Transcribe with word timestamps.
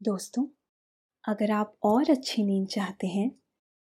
दोस्तों, 0.00 0.44
अगर 1.24 1.50
आप 1.50 1.72
और 1.82 2.10
अच्छी 2.10 2.42
नींद 2.44 2.66
चाहते 2.66 3.06
हैं 3.06 3.30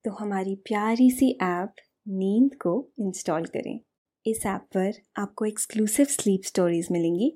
तो 0.05 0.11
हमारी 0.11 0.55
प्यारी 0.57 1.11
सी 1.11 1.31
ऐप 1.43 1.75
नींद 2.09 2.55
को 2.55 2.73
इंस्टॉल 3.01 3.45
करें। 3.47 3.79
इस 4.27 4.45
ऐप 4.47 4.67
पर 4.77 4.93
आपको 5.17 5.45
एक्सक्लूसिव 5.45 6.07
स्लीप 6.07 6.43
स्टोरीज 6.45 6.89
मिलेंगी। 6.93 7.33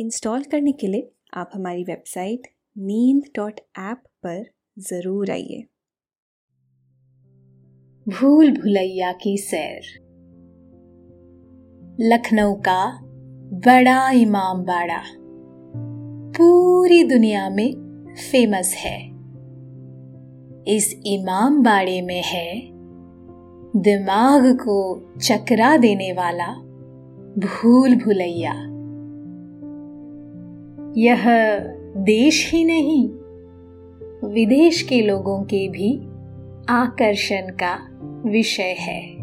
इंस्टॉल 0.00 0.44
करने 0.44 0.72
के 0.72 0.86
लिए 0.86 1.10
आप 1.34 1.50
हमारी 1.54 1.84
वेबसाइट 1.84 2.48
नींद 2.76 3.30
डॉट 3.36 3.60
ऐप 3.80 4.02
पर 4.22 4.42
ज़रूर 4.78 5.30
आइए। 5.30 5.62
भूल 8.06 8.50
भुलैया 8.52 9.12
की 9.12 9.36
सैर। 9.40 9.92
लखनऊ 12.02 12.54
का 12.60 12.82
बड़ा 13.66 14.10
इमाम 14.10 14.64
बाड़ा। 14.64 15.02
पूरी 16.36 17.02
दुनिया 17.04 17.48
में 17.50 17.83
फ़ेमस 18.14 18.74
है। 18.74 19.08
इस 20.68 21.00
इमाम 21.06 21.62
बाड़े 21.62 22.02
में 22.02 22.22
है, 22.22 22.60
दिमाग 23.76 24.56
को 24.56 25.08
चकरा 25.20 25.76
देने 25.76 26.12
वाला 26.12 26.46
भूल 27.38 27.94
भुलैया। 27.94 28.54
यह 30.96 31.24
देश 31.96 32.52
ही 32.52 32.64
नहीं, 32.64 33.08
विदेश 34.32 34.82
के 34.82 35.02
लोगों 35.02 35.42
के 35.42 35.68
भी 35.68 35.98
आकर्षण 36.68 37.40
का 37.40 37.88
विषय 38.30 38.76
है। 38.78 39.14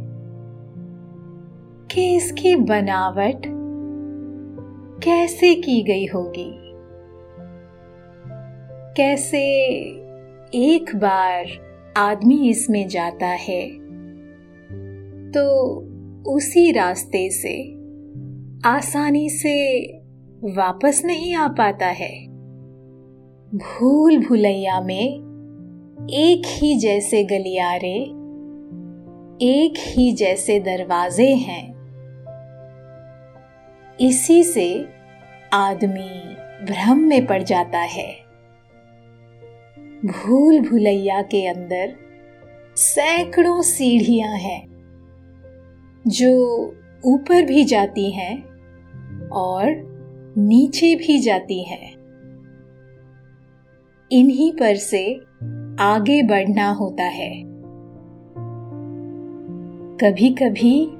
कि 1.92 2.16
इसकी 2.16 2.56
बनावट 2.56 3.42
कैसे 5.04 5.56
की 5.56 5.84
गई 5.84 6.06
होगी? 6.06 6.61
कैसे 8.98 9.44
एक 10.54 10.96
बार 10.96 11.46
आदमी 11.98 12.50
इसमें 12.50 12.88
जाता 12.88 13.28
है? 13.28 13.70
तो 15.32 15.48
उसी 16.32 16.72
रास्ते 16.72 17.30
से 17.30 17.74
आसानी 18.66 19.30
से 19.30 19.88
वापस 20.44 21.02
नहीं 21.06 21.36
आ 21.36 21.48
पाता 21.48 21.86
है। 21.86 22.28
भूल 23.56 24.26
भुलैया 24.28 24.82
में 24.82 25.08
एक 26.10 26.42
ही 26.46 26.80
जैसे 26.80 27.24
गलियारे, 27.24 27.96
एक 29.46 29.74
ही 29.78 30.12
जैसे 30.12 30.60
दरवाजे 30.60 31.36
हैं। 31.36 31.74
इसी 34.02 34.44
से 34.44 34.86
आदमी 35.54 36.36
भ्रम 36.66 37.00
में 37.00 37.26
पड़ 37.26 37.44
जाता 37.44 37.80
है। 37.80 38.21
भूल 40.06 40.60
भुलैया 40.60 41.22
के 41.22 41.46
अंदर 41.48 41.96
सैकड़ों 42.76 43.62
सीढ़ियाँ 43.62 44.30
हैं, 44.30 44.68
जो 46.08 46.32
ऊपर 47.06 47.46
भी 47.46 47.64
जाती 47.64 48.12
हैं 48.12 48.44
और 49.30 49.66
नीचे 50.38 50.96
भी 50.96 51.20
जाती 51.20 51.64
हैं। 51.64 51.92
इन्हीं 54.12 54.52
पर 54.52 54.76
से 54.76 55.16
आगे 55.80 56.24
बढ़ना 56.24 56.70
होता 56.72 57.04
है। 57.04 57.44
कभी 59.98 60.30
कभी 60.30 60.92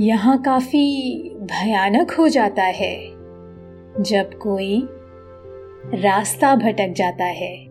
यहाँ 0.00 0.42
काफ़ी 0.42 1.12
भयानक 1.42 2.10
हो 2.10 2.28
जाता 2.28 2.62
है, 2.62 2.96
जब 4.02 4.34
कोई 4.34 4.88
रास्ता 5.94 6.56
भटक 6.56 6.88
जाता 6.88 7.24
है। 7.24 7.63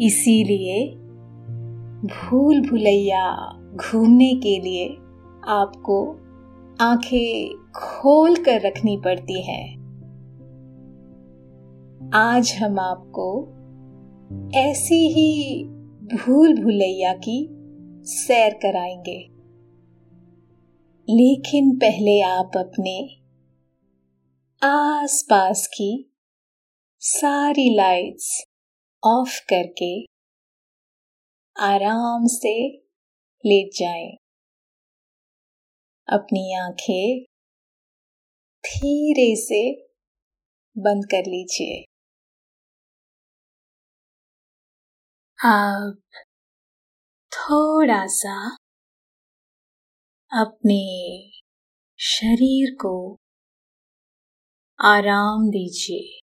इसीलिए 0.00 0.94
भूल 2.06 2.70
भुलैया 2.70 3.52
घूमने 3.76 4.34
के 4.34 4.60
लिए 4.60 4.88
आपको 5.48 6.12
आँखें 6.80 7.56
खोल 7.76 8.36
कर 8.36 8.60
रखनी 8.60 9.00
पड़ती 9.04 9.42
हैं। 9.42 9.76
आज 12.14 12.54
हम 12.62 12.80
आपको 12.80 13.52
ऐसी 14.54 15.08
ही 15.08 15.64
भूल 16.16 16.62
भुलैया 16.62 17.12
की 17.12 17.48
सैर 18.04 18.54
कराएँगे। 18.54 19.18
लेकिन 21.12 21.76
पहले 21.76 22.20
आप 22.20 22.50
अपने 22.56 23.08
आस 24.62 25.26
पास 25.30 25.66
की 25.66 26.12
सारी 27.00 27.74
लाइट्स 27.74 28.44
ऑफ़ 29.06 29.40
करके 29.52 29.92
आराम 31.56 32.26
से 32.26 32.52
लेट 33.44 33.70
जाएँ। 33.78 34.16
अपनी 36.08 36.52
आँखें 36.54 37.24
धीरे 38.64 39.34
से 39.36 39.60
बंद 40.76 41.04
कर 41.04 41.30
लीजिए 41.30 41.84
आप 45.38 45.98
थोड़ा 47.32 48.04
सा 48.06 48.36
अपने 50.32 50.80
शरीर 51.98 52.74
को 52.74 52.94
आराम 54.80 55.48
दीजिए 55.50 56.25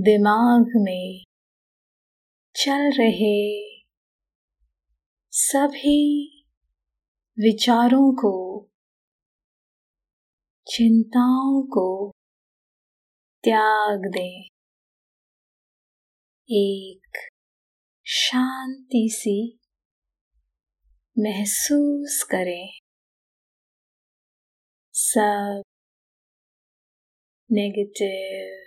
दिमाग 0.00 0.72
में 0.76 1.24
चल 2.56 2.92
रहे 2.98 3.78
सभी 5.30 6.28
विचारों 7.38 8.12
को, 8.12 8.66
चिंताओं 10.66 11.62
को 11.66 12.10
त्याग 13.44 14.00
दें। 14.06 14.48
एक 16.50 17.28
शांति 18.06 19.08
सी 19.12 19.58
महसूस 21.18 22.22
करें। 22.30 22.78
सब 24.92 25.62
नेगेटिव 27.52 28.66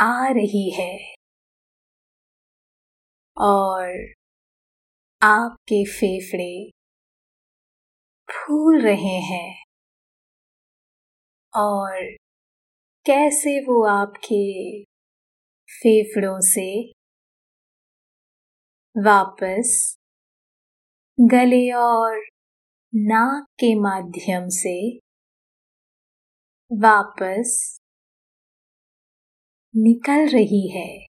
आ 0.00 0.28
रही 0.28 0.70
है। 0.70 1.14
और 3.38 4.12
आपके 5.22 5.84
फेफड़े 5.84 6.70
फूल 8.30 8.82
रहे 8.82 9.20
हैं। 9.20 9.64
और 11.56 12.16
कैसे 13.06 13.60
वो 13.60 13.86
आपके 13.86 14.82
फेफड़ों 15.70 16.40
से 16.40 16.92
वापस 19.04 19.96
गले 21.20 21.72
और 21.72 22.24
नाक 22.94 23.44
के 23.44 23.74
माध्यम 23.74 24.48
से 24.48 24.98
वापस 26.72 27.78
निकल 29.78 30.28
रही 30.28 30.68
है। 30.68 31.06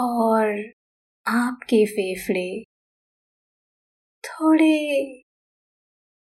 और 0.00 0.72
आपके 1.26 1.86
फेफड़े 1.86 2.64
थोड़े 4.24 5.22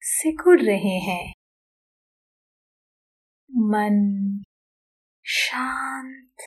सिकुड़ 0.03 0.61
रहे 0.63 0.99
हैं। 0.99 1.33
मन 3.51 3.99
शांत। 5.25 6.47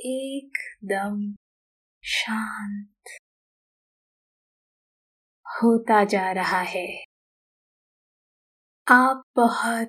एकदम 0.00 1.34
शांत। 2.04 3.18
होता 5.46 6.04
जा 6.04 6.32
रहा 6.32 6.60
है। 6.60 7.04
आप 8.88 9.22
बहुत 9.36 9.88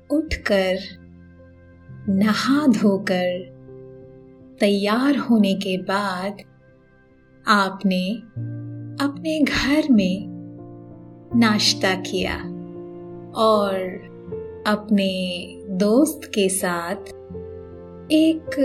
उठकर, 0.11 0.77
नहा 2.09 2.67
धोकर, 2.67 3.51
तैयार 4.59 5.17
होने 5.17 5.53
के 5.53 5.77
बाद 5.77 6.37
आपने 7.47 8.11
अपने 9.03 9.39
घर 9.41 9.83
में 9.91 10.25
नाश्ता 11.35 11.93
किया 11.95 12.35
और 13.35 13.73
अपने 14.67 15.11
दोस्त 15.69 16.31
के 16.35 16.49
साथ 16.49 16.95
एक 18.11 18.57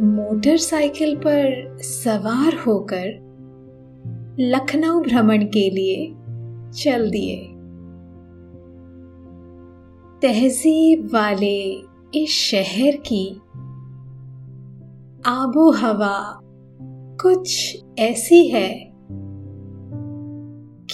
मोटरसाइकिल 0.00 1.16
पर 1.16 1.78
सवार 1.82 2.54
होकर 2.66 3.30
लखनऊ 4.40 5.00
भ्रमण 5.00 5.44
के 5.44 5.70
लिए 5.70 6.14
चल 6.72 7.10
दिए। 7.10 7.49
तहजीब 10.22 11.10
वाले 11.14 11.82
इस 12.14 12.30
शहर 12.30 12.96
की 12.96 13.36
आबो 15.26 15.70
हवा 15.70 16.40
कुछ 17.22 17.76
ऐसी 17.98 18.48
है 18.48 18.92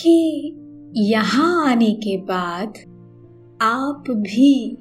कि 0.00 0.55
यहाँ 0.96 1.70
आने 1.70 1.93
के 1.93 2.17
बाद 2.17 2.69
आप 3.62 4.05
भी 4.11 4.78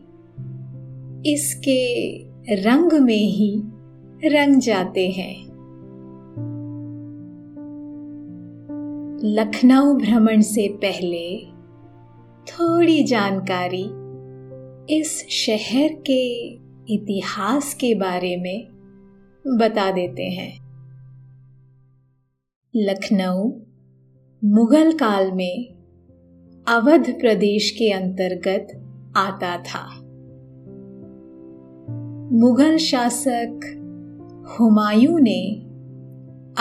इसके 1.32 2.18
रंग 2.56 2.94
में 2.94 3.32
ही 3.32 3.64
रंग 4.26 4.62
जाते 4.62 5.10
हैं। 5.10 5.46
लखनऊ 9.24 9.94
भ्रमण 9.94 10.42
से 10.42 10.68
पहले 10.68 11.46
थोड़ी 12.48 13.04
जानकारी 13.04 14.05
इस 14.90 15.28
शहर 15.30 15.90
के 15.94 16.54
इतिहास 16.94 17.74
के 17.74 17.96
बारे 17.96 18.38
में 18.38 18.68
बता 19.48 19.92
देते 19.92 20.24
हैं। 20.24 20.60
लखनऊ, 22.76 23.52
मुगल 24.44 24.92
काल 24.92 25.32
में 25.32 25.76
अवध 26.68 27.20
प्रदेश 27.20 27.72
के 27.72 27.92
अंतर्गत 27.92 28.68
आता 29.18 29.58
था। 29.58 30.02
मुगल 32.32 32.78
शासक 32.78 33.60
हुमायूं 34.60 35.20
ने 35.20 35.56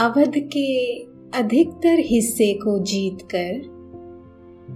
अवध 0.02 0.32
के 0.36 0.94
अधिकतर 1.38 1.98
हिस्से 1.98 2.54
को 2.54 2.78
जीतकर 2.78 3.74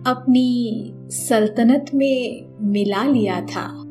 अपनी 0.07 0.91
सल्तनत 0.97 1.85
में 1.95 2.48
मिला 2.61 3.05
लिया 3.05 3.41
था। 3.41 3.85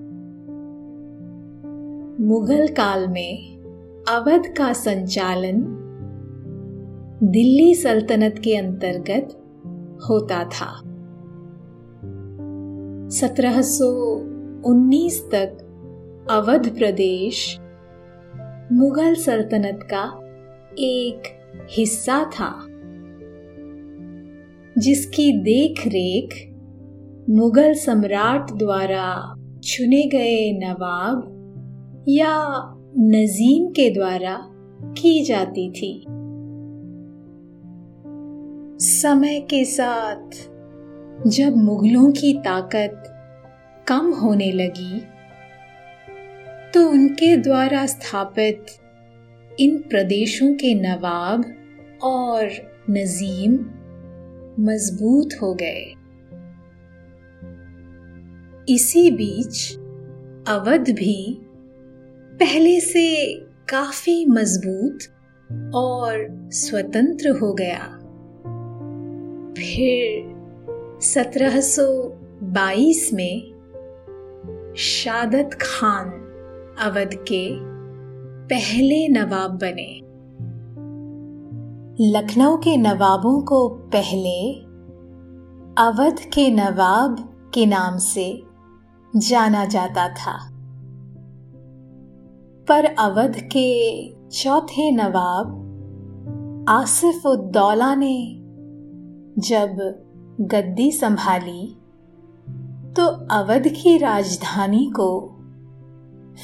मुगल 2.24 2.68
काल 2.68 3.08
में 3.08 3.58
अवध 4.10 4.54
का 4.58 4.74
संचालन 4.74 5.66
दिल्ली 7.24 7.76
सल्तनत 7.76 8.42
के 8.44 8.56
अंतर्गत 8.56 9.28
होता 10.10 10.44
था। 10.44 10.82
1719 13.10 15.32
तक 15.32 15.58
अवध 16.32 16.78
प्रदेश 16.78 17.60
मुगल 18.72 19.16
सल्तनत 19.16 19.88
का 19.94 20.22
एक 20.80 21.22
हिस्सा 21.72 22.24
था, 22.24 22.66
जिसकी 24.78 25.32
देखरेख 25.32 25.88
रेख 25.88 26.57
मुगल 27.30 27.74
सम्राट 27.74 28.52
द्वारा 28.52 29.36
चुने 29.64 30.04
गए 30.04 30.52
नवाब 30.52 32.06
या 32.10 32.36
नजीम 32.98 33.68
के 33.68 33.90
द्वारा 33.90 34.36
की 34.98 35.24
जाती 35.24 35.70
थी। 35.72 36.06
समय 38.80 39.40
के 39.40 39.66
साथ 39.66 40.38
जब 41.28 41.58
मुगलों 41.58 42.12
की 42.12 42.34
ताकत 42.34 43.04
कम 43.88 44.12
होने 44.14 44.52
लगी 44.52 45.00
तो 46.74 46.90
उनके 46.90 47.38
द्वारा 47.38 47.86
स्थापित 47.86 48.66
इन 49.60 49.78
प्रदेशों 49.78 50.54
के 50.54 50.74
नवाब 50.74 51.46
और 52.04 52.50
नजीम 52.90 53.54
मज़बूत 54.60 55.30
हो 55.42 55.54
गए। 55.54 55.97
इसी 58.70 59.12
बीच 59.12 59.78
अवध 60.48 60.90
भी 60.90 61.40
पहले 62.34 62.80
से 62.80 63.34
काफ़ी 63.70 64.26
मज़बूत 64.26 65.00
और 65.76 66.50
स्वतंत्र 66.52 67.30
हो 67.30 67.54
गया। 67.54 67.80
फिर 69.58 70.36
1722 71.02 73.14
में 73.14 73.54
शादत 74.78 75.50
खान 75.62 76.10
अवध 76.80 77.10
के 77.14 77.52
पहले 78.48 79.08
नवाब 79.08 79.52
बने। 79.52 80.02
लखनऊ 82.12 82.58
के 82.58 82.78
नवाबों 82.78 83.42
को 83.42 83.70
पहले 83.70 84.54
अवध 85.84 86.20
के 86.20 86.52
नवाब 86.52 87.34
के 87.54 87.66
नाम 87.66 87.98
से 87.98 88.47
जाना 89.18 89.66
जाता 89.66 90.10
था। 90.10 90.50
पर 92.68 92.86
अवध 92.86 93.36
के 93.38 94.10
चौथे 94.30 94.92
नवाब 94.92 95.64
आसिफ 96.70 97.26
उद्दौला 97.26 97.96
ने 97.96 98.34
जब 99.40 100.00
गद्दी 100.42 100.92
संभाली 100.92 101.78
तो 102.94 103.06
अवध 103.32 103.68
की 103.68 103.98
राजधानी 103.98 104.92
को 104.96 105.20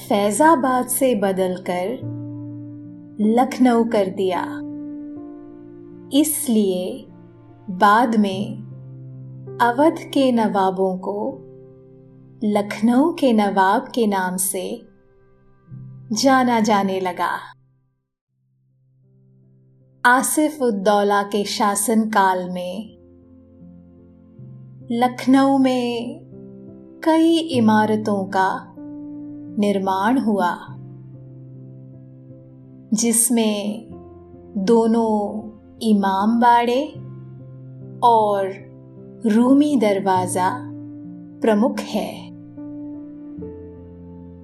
फैजाबाद 0.10 0.88
से 0.88 1.15
बदलकर 1.15 2.00
लखनऊ 3.22 3.84
कर 3.84 4.06
दिया। 4.06 4.60
इसलिए 6.20 7.06
बाद 7.70 8.15
में 8.15 8.63
अवध 9.62 9.96
के 10.13 10.32
नवाबों 10.32 10.98
को 10.98 11.43
लखनऊ 12.46 13.14
के 13.14 13.34
नवाब 13.34 13.82
के 13.96 14.08
नाम 14.08 14.38
से 14.38 14.88
जाना 16.12 16.60
जाने 16.60 17.00
लगा। 17.00 17.40
आसिफ 20.06 20.62
उद्दौला 20.62 21.24
के 21.24 21.44
शासनकाल 21.44 22.50
में 22.50 22.98
लखनऊ 24.92 25.58
में 25.58 26.20
कई 27.04 27.38
इमारतों 27.38 28.26
का 28.26 28.76
निर्माण 29.60 30.20
हुआ, 30.20 30.56
जिसमें 32.94 33.88
दोनों 34.58 35.42
इमाम 35.82 36.40
बाड़े 36.40 36.88
और 38.04 38.52
रूमी 39.26 39.76
दरवाज़ा 39.76 40.50
प्रमुख 41.42 41.80
है। 41.80 42.33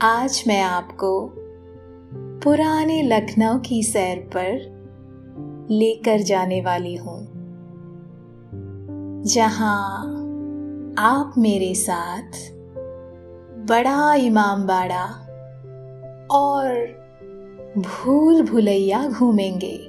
आज 0.01 0.43
मैं 0.47 0.61
आपको 0.61 1.33
पुराने 2.43 3.01
लखनऊ 3.03 3.59
की 3.59 3.83
सैर 3.83 4.17
पर 4.17 5.67
लेकर 5.71 6.17
जाने 6.17 6.61
वाली 6.61 6.95
हूँ, 6.95 7.29
जहाँ 9.25 9.95
आप 10.99 11.33
मेरे 11.37 11.75
साथ 11.75 12.53
बड़ा 13.69 14.13
इमाम 14.13 14.67
बाड़ा 14.67 15.05
और 16.31 16.75
भूल 17.77 18.41
भुलैया 18.41 19.07
घूमेंगे। 19.07 19.79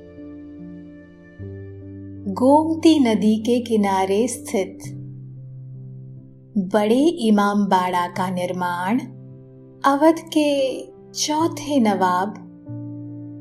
गोमती 2.33 2.99
नदी 2.99 3.37
के 3.37 3.61
किनारे 3.61 4.29
स्थित 4.29 4.79
बड़े 6.59 7.03
इमाम 7.05 7.67
बाड़ा 7.67 8.07
का 8.07 8.31
निर्माण 8.31 9.01
अवध 9.85 10.15
के 10.19 10.83
चौथे 11.13 11.81
नवाब 11.81 12.33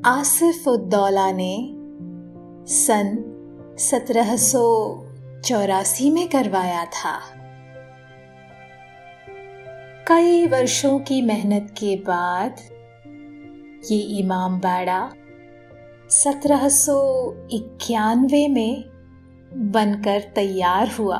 आसिफ 0.05 0.67
उद्दौला 0.67 1.31
ने 1.31 1.75
सन 2.67 3.17
सत्रह 3.79 4.35
चौरासी 5.41 6.11
में 6.11 6.29
करवाया 6.29 6.85
था। 6.85 7.19
कई 10.07 10.47
वर्षों 10.47 10.99
की 10.99 11.21
मेहनत 11.21 11.75
के 11.77 11.95
बाद 11.95 12.55
ये 13.91 13.99
इमाम 13.99 14.59
बाड़ा 14.59 15.11
सत्रह 16.09 16.69
इक्यानवे 17.51 18.47
में 18.47 18.83
बनकर 19.53 20.19
तैयार 20.35 20.87
हुआ। 20.87 21.19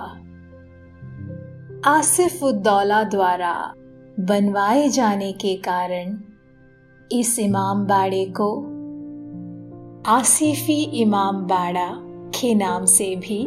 आसिफ 1.86 2.44
उद्दौला 2.44 3.04
द्वारा 3.04 3.74
बनवाए 4.20 4.88
जाने 4.90 5.32
के 5.34 5.56
कारण 5.58 6.18
इस 7.12 7.38
इमाम 7.40 7.86
बाड़े 7.86 8.26
को 8.32 8.48
आसिफी 10.12 10.82
इमाम 11.02 11.42
बाड़ा 11.48 11.88
के 12.36 12.54
नाम 12.56 12.86
से 12.86 13.16
भी 13.16 13.40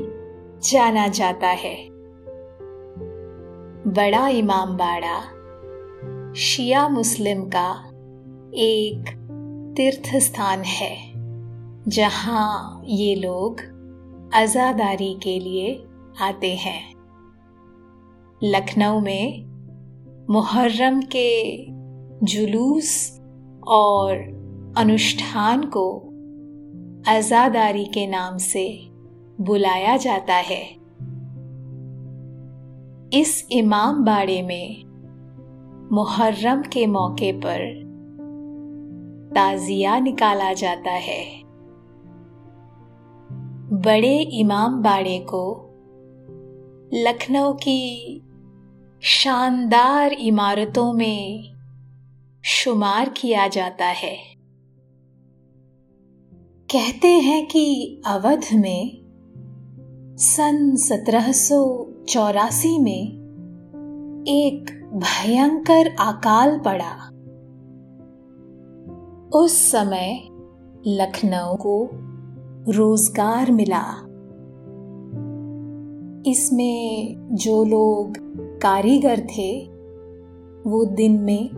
जाना 0.70 1.06
जाता 1.08 1.48
है। 1.56 1.74
बड़ा 3.88 4.26
इमाम 4.28 4.76
बाड़ा 4.76 5.20
शिया 6.34 6.88
मुस्लिम 6.88 7.44
का 7.46 7.68
एक 8.54 9.14
तीर्थ 9.76 10.14
स्थान 10.16 10.62
है, 10.62 10.96
जहाँ 11.88 12.82
ये 12.86 13.14
लोग 13.14 13.60
आज़ादारी 14.34 15.14
के 15.22 15.38
लिए 15.38 15.72
आते 16.20 16.54
हैं। 16.56 16.92
लखनऊ 18.42 19.00
में 19.00 19.51
मुहर्रम 20.30 21.00
के 21.00 21.56
जुलूस 22.26 23.20
और 23.66 24.16
अनुष्ठान 24.76 25.64
को 25.76 25.96
आज़ादारी 27.08 27.84
के 27.84 28.06
नाम 28.06 28.38
से 28.38 28.88
बुलाया 29.40 29.96
जाता 29.96 30.34
है। 30.34 30.62
इस 33.20 33.48
इमाम 33.52 34.04
बाड़े 34.04 34.42
में 34.42 34.84
मुहर्रम 35.92 36.62
के 36.62 36.86
मौके 36.86 37.32
पर 37.32 37.58
ताजिया 39.34 39.98
निकाला 39.98 40.52
जाता 40.52 40.90
है। 40.90 41.42
बड़े 43.72 44.18
इमाम 44.18 44.82
बाड़े 44.82 45.18
को 45.18 45.68
लखनऊ 46.94 47.52
की 47.52 47.80
शानदार 49.04 50.12
इमारतों 50.12 50.92
में 50.92 51.52
शुमार 52.44 53.08
किया 53.08 53.48
जाता 53.48 53.84
है। 53.84 54.16
कहते 56.72 57.08
हैं 57.08 57.46
कि 57.46 58.02
अवध 58.06 58.44
में 58.54 59.02
सन 60.18 60.76
सत्रह 60.76 61.32
चौरासी 62.04 62.78
में 62.78 63.08
एक 64.28 64.70
भयंकर 64.94 65.86
अकाल 65.86 66.58
पड़ा। 66.58 67.08
उस 69.38 69.70
समय 69.70 70.28
लखनऊ 70.86 71.56
को 71.56 71.90
रोज़गार 72.72 73.52
मिला। 73.52 73.84
इसमें 76.30 77.16
जो 77.32 77.64
लोग 77.64 78.32
कारीगर 78.62 79.20
थे, 79.20 79.64
वो 80.70 80.84
दिन 80.84 81.20
में 81.20 81.50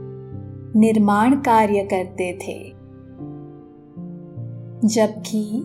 निर्माण 0.76 1.34
कार्य 1.34 1.82
करते 1.82 2.38
थे। 2.48 2.68
जबकि 4.88 5.64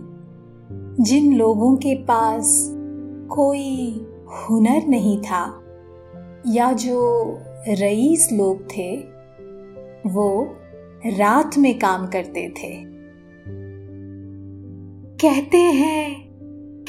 जिन 1.03 1.35
लोगों 1.35 1.75
के 1.75 1.95
पास 1.95 2.71
कोई 3.31 4.01
हुनर 4.27 4.87
नहीं 4.87 5.21
था, 5.21 5.63
या 6.47 6.71
जो 6.71 7.25
रईस 7.67 8.29
लोग 8.33 8.61
थे, 8.61 8.95
वो 10.09 10.55
रात 11.05 11.57
में 11.57 11.79
काम 11.79 12.07
करते 12.07 12.49
थे। 12.49 12.83
कहते 15.17 15.57
हैं 15.57 16.29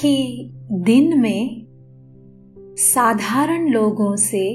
कि 0.00 0.50
दिन 0.72 1.20
में 1.20 1.59
साधारण 2.80 3.68
लोगों 3.68 4.16
से 4.16 4.48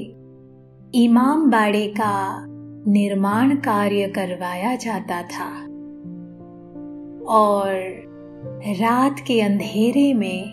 इमाम 0.94 1.50
बाड़े 1.50 1.86
का 1.88 2.46
निर्माण 2.90 3.56
कार्य 3.56 4.08
करवाया 4.08 4.76
जाता 4.76 5.22
था। 5.22 5.62
और 7.28 7.72
रात 8.66 9.20
के 9.26 9.40
अंधेरे 9.40 10.14
में 10.14 10.52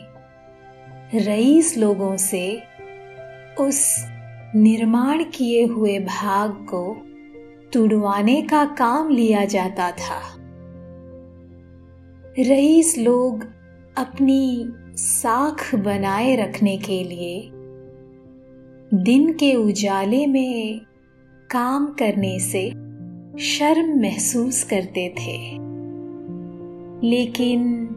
रईस 1.16 1.78
लोगों 1.78 2.18
से 2.18 2.64
उस 3.60 4.06
निर्माण 4.56 5.24
किए 5.24 5.66
हुए 5.66 6.00
भाग 6.00 6.52
को 6.52 6.98
तुड़वाने 7.74 8.42
का 8.42 8.66
काम 8.66 9.10
लिया 9.10 9.46
जाता 9.46 9.92
था। 9.92 10.22
रईस 12.40 12.98
लोग 12.98 13.44
अपनी 13.98 14.66
साख 14.98 15.76
बनाए 15.76 16.36
रखने 16.36 16.78
के 16.78 17.04
लिए 17.04 17.50
दिन 18.96 19.34
के 19.34 19.54
उजाले 19.54 20.28
में 20.28 20.82
काम 21.52 21.86
करने 21.86 22.40
से 22.40 22.70
शर्म 23.44 24.02
महसूस 24.02 24.64
करते 24.64 25.10
थे। 25.10 25.38
लेकिन 27.08 27.90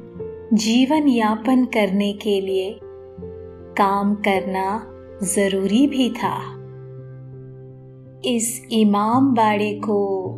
जीवन 0.52 1.08
यापन 1.08 1.64
करने 1.64 2.12
के 2.12 2.40
लिए 2.40 2.80
काम 3.76 4.14
करना 4.14 4.86
ज़रूरी 5.22 5.86
भी 5.86 6.10
था। 6.10 6.38
इस 8.24 8.68
इमाम 8.72 9.34
बाड़े 9.34 9.72
को 9.74 10.28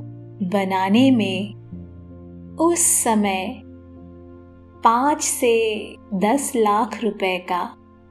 बनाने 0.43 1.11
में 1.11 1.55
उस 2.61 2.79
समय 2.79 3.63
पाँच 4.85 5.23
से 5.23 5.95
दस 6.15 6.53
लाख 6.57 7.05
रुपए 7.05 7.39
का 7.39 7.65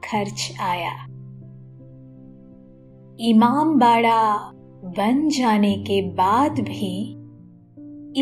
खर्च 0.04 0.54
आया। 0.60 1.07
इमाम 3.20 3.78
बाड़ा 3.78 4.50
बन 4.84 5.28
जाने 5.28 5.74
के 5.74 6.02
बाद 6.02 6.52
भी 6.52 7.10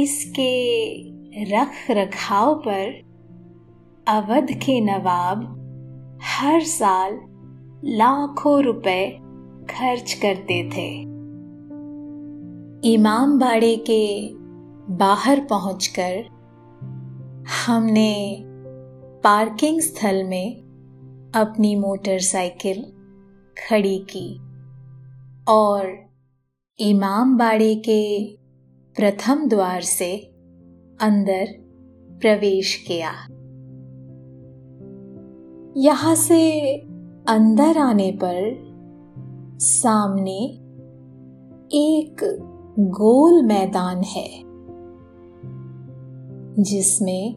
इसके 0.03 0.53
रख 1.57 1.91
रखाव 1.91 2.55
पर 2.55 3.03
अवध 4.09 4.47
के 4.51 4.81
नवाब 4.81 5.39
हर 6.23 6.61
साल 6.61 7.21
लाखों 7.85 8.63
रुपए 8.63 9.19
खर्च 9.71 10.13
करते 10.13 10.71
थे। 10.77 11.01
इमाम 12.93 13.39
बाड़े 13.39 13.77
के 13.77 14.31
बाहर 14.95 15.41
पहुंचकर 15.41 16.25
हमने 17.67 18.45
पार्किंग 19.25 19.81
स्थल 19.81 20.25
में 20.25 20.57
अपनी 21.35 21.77
मोटरसाइकिल 21.77 22.83
खड़ी 23.69 23.99
की। 23.99 24.46
और 25.49 26.11
इमाम 26.79 27.39
बाड़े 27.39 27.75
के 27.75 28.27
प्रथम 28.97 29.49
द्वार 29.49 29.81
से 29.81 30.17
अंदर 31.01 31.47
प्रवेश 32.21 32.85
किया। 32.89 33.11
यहाँ 35.77 36.15
से 36.15 36.73
अंदर 37.29 37.79
आने 37.79 38.19
पर 38.25 38.67
सामने 39.59 40.39
एक 41.75 42.17
गोल 42.79 43.43
मैदान 43.43 44.03
है, 44.03 44.29
जिसमें 46.63 47.35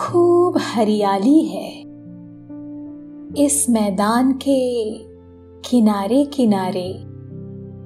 खूब 0.00 0.58
हरियाली 0.58 1.44
है। 1.44 1.80
इस 3.44 3.66
मैदान 3.70 4.32
के 4.32 4.88
किनारे 5.64 6.24
किनारे 6.24 6.88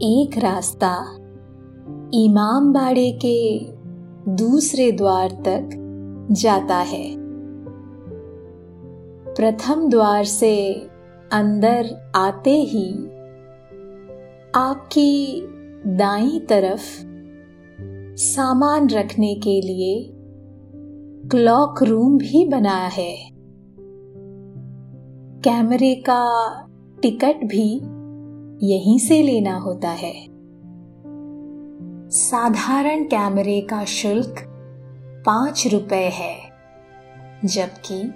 एक 0.02 0.31
रास्ता, 0.38 1.04
इमाम 2.14 2.73
बाड़े 2.73 3.19
के 3.25 3.59
दूसरे 4.33 4.93
द्वार 4.93 5.31
तक 5.31 5.71
जाता 6.31 6.76
है। 6.76 7.14
प्रथम 9.35 9.88
द्वार 9.88 10.25
से 10.25 10.75
अंदर 11.33 12.12
आते 12.16 12.50
ही, 12.50 12.93
आपकी 14.54 15.43
दाई 15.87 16.38
तरफ़ 16.49 17.07
सामान 18.16 18.90
रखने 18.90 19.35
के 19.35 19.61
लिए 19.61 20.11
क्लॉक 21.28 21.83
रूम 21.83 22.19
भी 22.19 22.49
बनाया 22.49 22.88
है। 22.88 23.31
कैमरे 25.40 25.95
का 25.95 26.61
टिकट 27.04 27.37
भी 27.37 27.80
यहीं 28.66 28.99
से 28.99 29.23
लेना 29.23 29.56
होता 29.56 29.88
है। 29.88 30.26
साधारण 32.11 33.04
कैमरे 33.04 33.61
का 33.61 33.84
शुल्क 33.84 34.34
पाँच 35.26 35.66
रुपए 35.66 36.08
है, 36.14 36.50
जबकि 37.44 38.14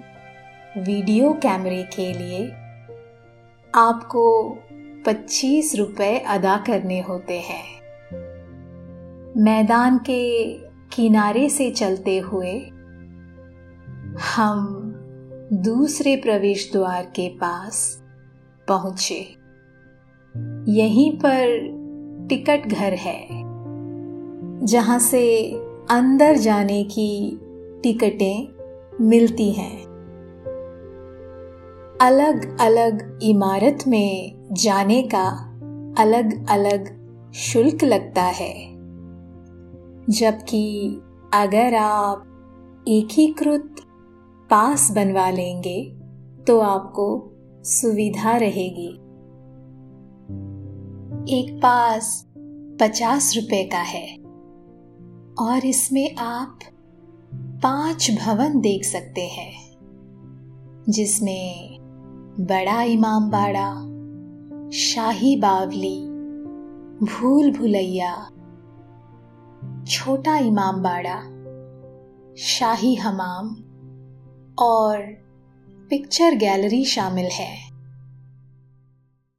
वीडियो 0.81 1.33
कैमरे 1.33 1.83
के 1.83 2.13
लिए 2.13 2.51
आपको 3.75 4.49
पच्चीस 5.05 5.75
रुपए 5.75 6.19
अदा 6.19 6.57
करने 6.57 7.01
होते 7.01 7.39
हैं। 7.39 7.63
मैदान 9.37 9.97
के 9.97 10.53
किनारे 10.95 11.49
से 11.49 11.71
चलते 11.71 12.19
हुए 12.19 12.59
हम 14.35 14.91
दूसरे 15.53 16.15
प्रवेश 16.15 16.71
द्वार 16.73 17.03
के 17.03 17.29
पास 17.29 17.98
पहुँचे। 18.71 19.19
यहीं 20.71 21.11
पर 21.17 21.57
टिकट 22.29 22.67
घर 22.67 22.93
है, 22.93 23.27
जहाँ 24.65 24.99
से 24.99 25.25
अंदर 25.91 26.35
जाने 26.37 26.83
की 26.83 27.39
टिकटें 27.83 28.47
मिलती 29.01 29.51
हैं। 29.51 29.77
अलग 32.01 32.57
अलग 32.61 33.19
इमारत 33.23 33.83
में 33.87 34.47
जाने 34.53 35.01
का 35.03 35.27
अलग 35.97 36.47
अलग 36.49 36.97
शुल्क 37.33 37.83
लगता 37.83 38.23
है, 38.23 38.53
जबकि 40.09 41.01
अगर 41.33 41.75
आप 41.75 42.85
एकीकृत 42.87 43.75
पास 44.49 44.91
बनवा 44.91 45.29
लेंगे 45.29 45.81
तो 46.47 46.59
आपको 46.59 47.05
सुविधा 47.63 48.37
रहेगी। 48.37 48.95
एक 51.39 51.59
पास 51.63 52.27
पचास 52.81 53.33
रुपए 53.35 53.63
का 53.63 53.77
है। 53.77 54.15
और 55.39 55.65
इसमें 55.65 56.15
आप 56.15 56.59
पाँच 57.33 58.11
भवन 58.25 58.59
देख 58.59 58.83
सकते 58.83 59.21
हैं, 59.21 59.77
जिसमें 60.89 61.77
बड़ा 62.39 62.81
इमाम 62.81 63.31
बाड़ा, 63.31 63.89
शाही 64.69 65.35
बावली, 65.35 66.01
भूल 67.05 67.51
भुलैया, 67.51 68.29
छोटा 69.87 70.37
इमाम 70.37 70.83
बाड़ा, 70.83 71.21
शाही 72.37 72.95
हमाम 72.95 73.55
और 74.59 75.28
पिक्चर 75.89 76.35
गैलरी 76.35 76.83
शामिल 76.85 77.25
है। 77.25 77.53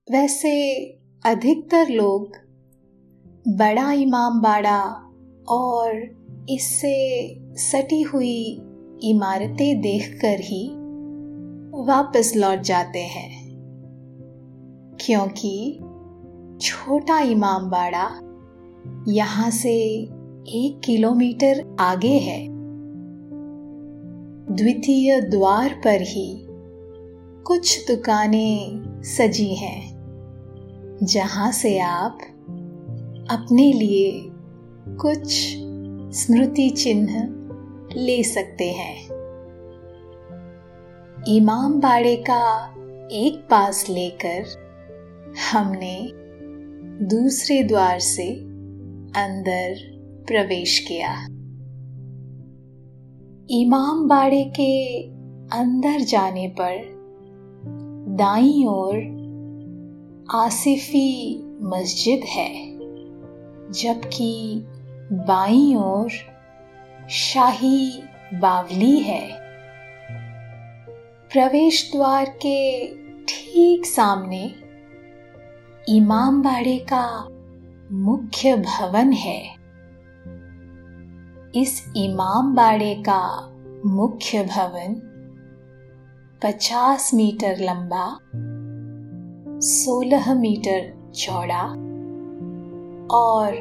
वैसे 0.09 0.53
अधिकतर 1.25 1.89
लोग 1.89 2.37
बड़ा 3.59 3.91
इमाम 3.93 4.41
बाड़ा 4.43 4.81
और 5.49 6.47
इससे 6.51 6.95
सटी 7.61 8.01
हुई 8.03 8.41
इमारतें 9.05 9.81
देखकर 9.81 10.41
ही 10.41 10.67
वापस 11.87 12.33
लौट 12.37 12.61
जाते 12.63 13.03
हैं, 13.07 13.31
क्योंकि 15.01 15.79
छोटा 16.63 17.21
इमाम 17.21 17.71
बाड़ा 17.71 18.09
यहाँ 19.09 19.51
से 19.51 19.77
एक 20.55 20.81
किलोमीटर 20.85 21.65
आगे 21.81 22.17
है। 22.19 22.50
द्वितीय 24.51 25.21
द्वार 25.21 25.81
पर 25.85 26.01
ही 26.01 26.47
कुछ 27.47 27.91
दुकानें 27.91 28.83
सजी 29.03 29.55
हैं, 29.55 30.99
जहाँ 31.03 31.53
से 31.53 31.79
आप 31.79 32.19
अपने 33.31 33.73
लिए 33.73 34.31
कुछ 34.89 35.27
स्मृति 36.19 36.71
चिन्ह 36.71 37.35
ले 37.97 38.23
सकते 38.23 38.71
हैं। 38.71 39.05
इमाम 41.29 41.81
बाड़े 41.81 42.17
का 42.17 42.75
एक 43.13 43.49
पास 43.51 43.87
लेकर 43.91 44.45
हमने 45.53 46.11
दूसरे 47.07 47.63
द्वार 47.63 47.99
से 47.99 48.29
अंदर 49.17 49.75
प्रवेश 50.27 50.79
किया। 50.79 51.27
इमाम 53.53 54.09
बाड़े 54.09 54.45
के 54.45 55.03
अंदर 55.59 56.01
जाने 56.01 56.49
पर 56.49 56.77
दाई 58.17 58.65
ओर 58.69 58.97
आसिफी 60.35 61.43
मस्जिद 61.63 62.21
है, 62.25 62.79
जबकि 63.73 64.63
बाई 65.13 65.75
ओर 65.75 66.11
शाही 67.11 68.03
बावली 68.35 68.99
है। 68.99 69.31
प्रवेश 71.33 71.93
द्वार 71.97 72.25
के 72.25 72.87
ठीक 73.25 73.87
सामने 73.87 74.55
इमाम 75.89 76.43
बाड़े 76.43 76.87
का 76.93 77.29
मुख्य 77.93 78.57
भवन 78.57 79.13
है। 79.13 79.60
इस 81.55 81.93
इमाम 81.97 82.55
बाड़े 82.55 82.95
का 82.95 83.51
मुख्य 83.87 84.43
भवन 84.43 84.95
50 86.45 87.15
मीटर 87.15 87.57
लंबा, 87.61 88.19
सोलह 89.61 90.35
मीटर 90.35 91.11
चौड़ा 91.15 91.63
और 93.17 93.57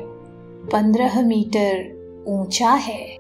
पंद्रह 0.74 1.22
मीटर 1.22 2.00
ऊँचा 2.28 2.72
है। 2.72 3.18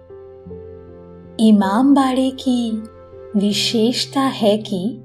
इमाम 1.40 1.96
बाड़े 1.96 2.32
की 2.32 2.72
विशेषता 3.36 4.22
है 4.22 4.58
कि 4.58 4.96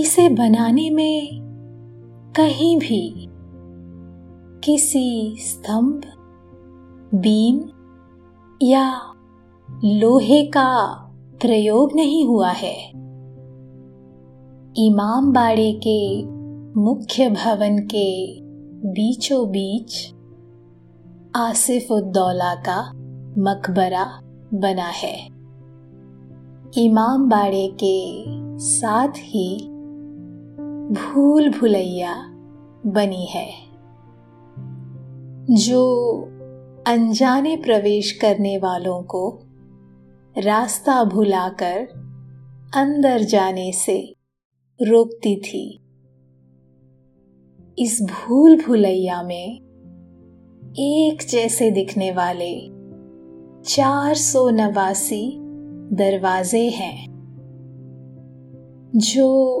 इसे 0.00 0.28
बनाने 0.28 0.90
में 0.90 1.28
कहीं 2.36 2.78
भी 2.78 3.28
किसी 4.64 5.36
स्तंभ, 5.38 6.02
बीम 7.14 7.75
या 8.62 9.14
लोहे 9.84 10.42
का 10.46 10.68
प्रयोग 11.40 11.92
नहीं 11.94 12.26
हुआ 12.26 12.50
है। 12.50 12.76
इमाम 14.76 15.32
बाड़े 15.32 15.72
के 15.86 16.22
मुख्य 16.80 17.28
भवन 17.30 17.78
के 17.78 18.40
बीचों 18.90 19.48
बीच 19.48 20.14
आसिफ 21.36 21.90
उद्दौला 21.92 22.54
का 22.54 22.80
मकबरा 23.42 24.04
बना 24.54 24.88
है। 24.94 25.14
इमाम 26.78 27.28
बाड़े 27.28 27.66
के 27.82 28.24
साथ 28.58 29.18
ही 29.18 29.68
भूल 30.92 31.48
भुलैया 31.50 32.14
बनी 32.86 33.26
है, 33.26 33.48
जो 35.50 35.82
अनजाने 36.86 37.56
प्रवेश 37.56 38.12
करने 38.12 38.58
वालों 38.58 39.02
को 39.02 39.42
रास्ता 40.38 41.04
भुलाकर 41.04 41.78
अंदर 42.76 43.22
जाने 43.22 43.72
से 43.72 44.14
रोकती 44.82 45.36
थी। 45.36 45.80
इस 47.78 48.02
भूल 48.02 48.56
भुलैया 48.66 49.22
में 49.22 49.60
एक 50.72 51.26
जैसे 51.30 51.70
दिखने 51.70 52.12
वाले 52.12 52.68
चार 53.64 54.14
सौ 54.14 54.50
नवासी 54.50 55.36
दरवाजे 55.92 56.68
हैं, 56.68 57.06
जो 58.96 59.56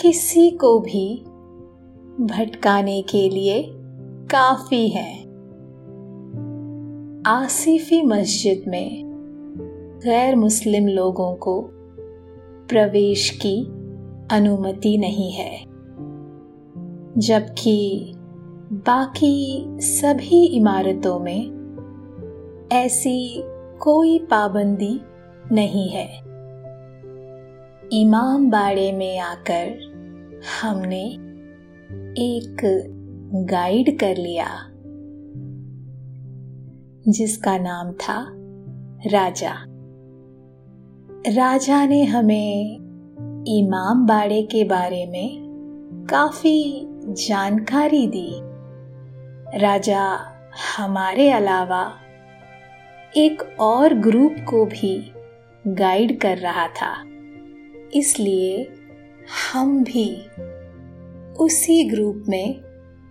किसी 0.00 0.50
को 0.50 0.80
भी 0.80 1.16
भटकाने 2.26 3.02
के 3.02 3.28
लिए 3.28 3.66
काफ़ी 4.30 4.88
है। 4.88 5.29
आसिफी 7.26 8.02
मस्जिद 8.02 8.64
में 8.68 9.02
गैर 10.04 10.36
मुस्लिम 10.36 10.88
लोगों 10.88 11.34
को 11.34 11.70
प्रवेश 12.68 13.30
की 13.30 13.64
अनुमति 14.36 14.98
नहीं 14.98 15.32
है, 15.32 15.64
जबकि 17.18 18.12
बाकी 18.72 19.64
सभी 19.80 20.44
इमारतों 20.44 21.18
में 21.18 21.50
ऐसी 22.72 23.42
कोई 23.80 24.18
पाबंदी 24.18 25.00
नहीं 25.52 25.88
है। 25.88 26.16
इमाम 27.92 28.50
बाड़े 28.50 28.92
में 28.92 29.18
आकर 29.18 29.66
हमने 30.62 31.04
एक 32.18 32.56
गाइड 33.34 33.98
कर 33.98 34.16
लिया। 34.16 34.69
जिसका 37.08 37.58
नाम 37.58 37.92
था 37.92 38.26
राजा। 39.06 39.54
राजा 41.32 41.86
ने 41.86 42.04
हमें 42.04 42.76
इमाम 43.48 44.06
बाड़े 44.06 44.42
के 44.42 44.64
बारे 44.64 45.06
में 45.06 45.40
काफ़ी 46.10 46.86
जानकारी 47.04 48.06
दी। 48.06 48.34
राजा 49.58 50.32
हमारे 50.76 51.30
अलावा 51.30 51.92
एक 53.16 53.60
और 53.60 53.94
ग्रुप 53.94 54.36
को 54.48 54.64
भी 54.64 55.12
गाइड 55.66 56.20
कर 56.20 56.38
रहा 56.38 56.68
था। 56.68 57.04
इसलिए 57.94 58.68
हम 59.52 59.84
भी 59.84 60.28
उसी 61.32 61.84
ग्रुप 61.84 62.24
में 62.28 62.60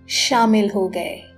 शामिल 0.10 0.70
हो 0.70 0.88
गए। 0.88 1.29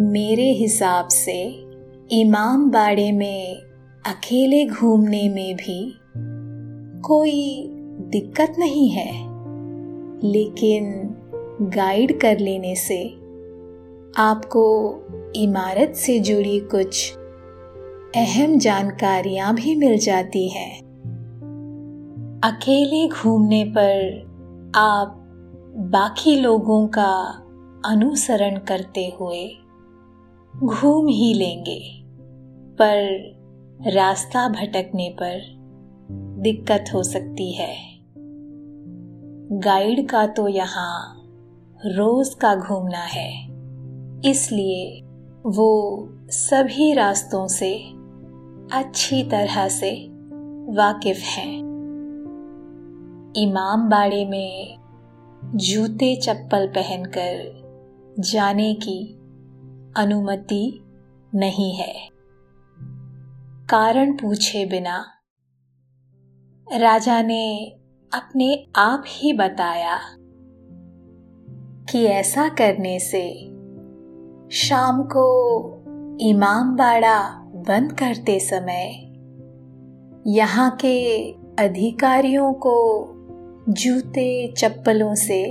मेरे 0.00 0.52
हिसाब 0.52 1.08
से 1.08 1.66
इमाम 2.10 2.70
बाड़े 2.70 3.12
में, 3.12 3.56
अकेले 4.06 4.66
घूमने 4.66 5.28
में 5.28 5.56
भी 5.56 5.96
कोई 7.00 7.66
दिक्कत 8.00 8.54
नहीं 8.58 8.88
है। 8.88 9.12
लेकिन 10.24 11.14
गाइड 11.62 12.20
कर 12.20 12.38
लेने 12.38 12.74
से 12.74 13.08
आपको 14.16 14.94
इमारत 15.36 15.92
से 15.96 16.18
जुड़ी 16.18 16.60
कुछ 16.60 17.14
अहम 18.16 18.58
जानकारियाँ 18.58 19.54
भी 19.54 19.76
मिल 19.76 19.98
जाती 19.98 20.48
हैं। 20.48 20.78
अकेले 22.44 23.08
घूमने 23.08 23.64
पर 23.64 24.22
आप 24.76 25.20
बाकी 25.76 26.36
लोगों 26.36 26.86
का 26.86 27.40
अनुसरण 27.84 28.58
करते 28.58 29.16
हुए 29.20 29.56
घूम 30.56 31.06
ही 31.06 31.34
लेंगे। 31.34 32.04
पर 32.82 33.34
रास्ता 33.92 34.48
भटकने 34.48 35.16
पर 35.22 35.40
दिक्कत 36.40 36.84
हो 36.94 37.02
सकती 37.02 37.52
है। 37.52 37.76
गाइड 39.58 40.08
का 40.08 40.26
तो 40.26 40.48
यहाँ 40.48 41.22
रोज 41.86 42.34
का 42.34 42.54
घूमना 42.54 42.98
है। 42.98 43.44
इसलिए 44.30 45.00
वो 45.46 46.08
सभी 46.30 46.92
रास्तों 46.92 47.48
से 47.48 47.74
अच्छी 48.72 49.22
तरह 49.22 49.68
से 49.68 49.90
वाकिफ 50.68 51.16
हैं। 51.16 51.64
इमाम 53.36 53.88
बाड़े 53.88 54.24
में 54.24 54.76
जूते 55.44 56.16
चप्पल 56.16 56.66
पहनकर 56.66 57.62
जाने 58.18 58.74
की 58.74 59.23
अनुमति 59.96 60.84
नहीं 61.34 61.74
है। 61.74 62.08
कारण 63.68 64.12
पूछे 64.12 64.66
बिना 64.66 65.04
राजा 66.72 67.22
ने 67.22 67.76
अपने 68.14 68.66
आप 68.76 69.04
ही 69.06 69.32
बताया 69.32 69.98
कि 71.92 72.04
ऐसा 72.04 72.48
करने 72.48 72.98
से 72.98 73.44
शाम 74.50 75.02
को 75.02 75.26
इमाम 76.20 76.76
बाड़ा 76.76 77.20
बंद 77.54 77.92
करते 77.92 78.40
समय 78.40 79.00
यहाँ 80.26 80.70
के 80.70 81.30
अधिकारियों 81.58 82.52
को 82.52 83.06
जूते, 83.68 84.52
चप्पलों 84.52 85.14
से 85.14 85.42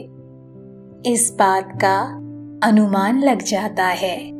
इस 1.06 1.36
बात 1.40 1.70
का 1.76 2.02
अनुमान 2.68 3.20
लग 3.20 3.42
जाता 3.42 3.86
है। 3.86 4.33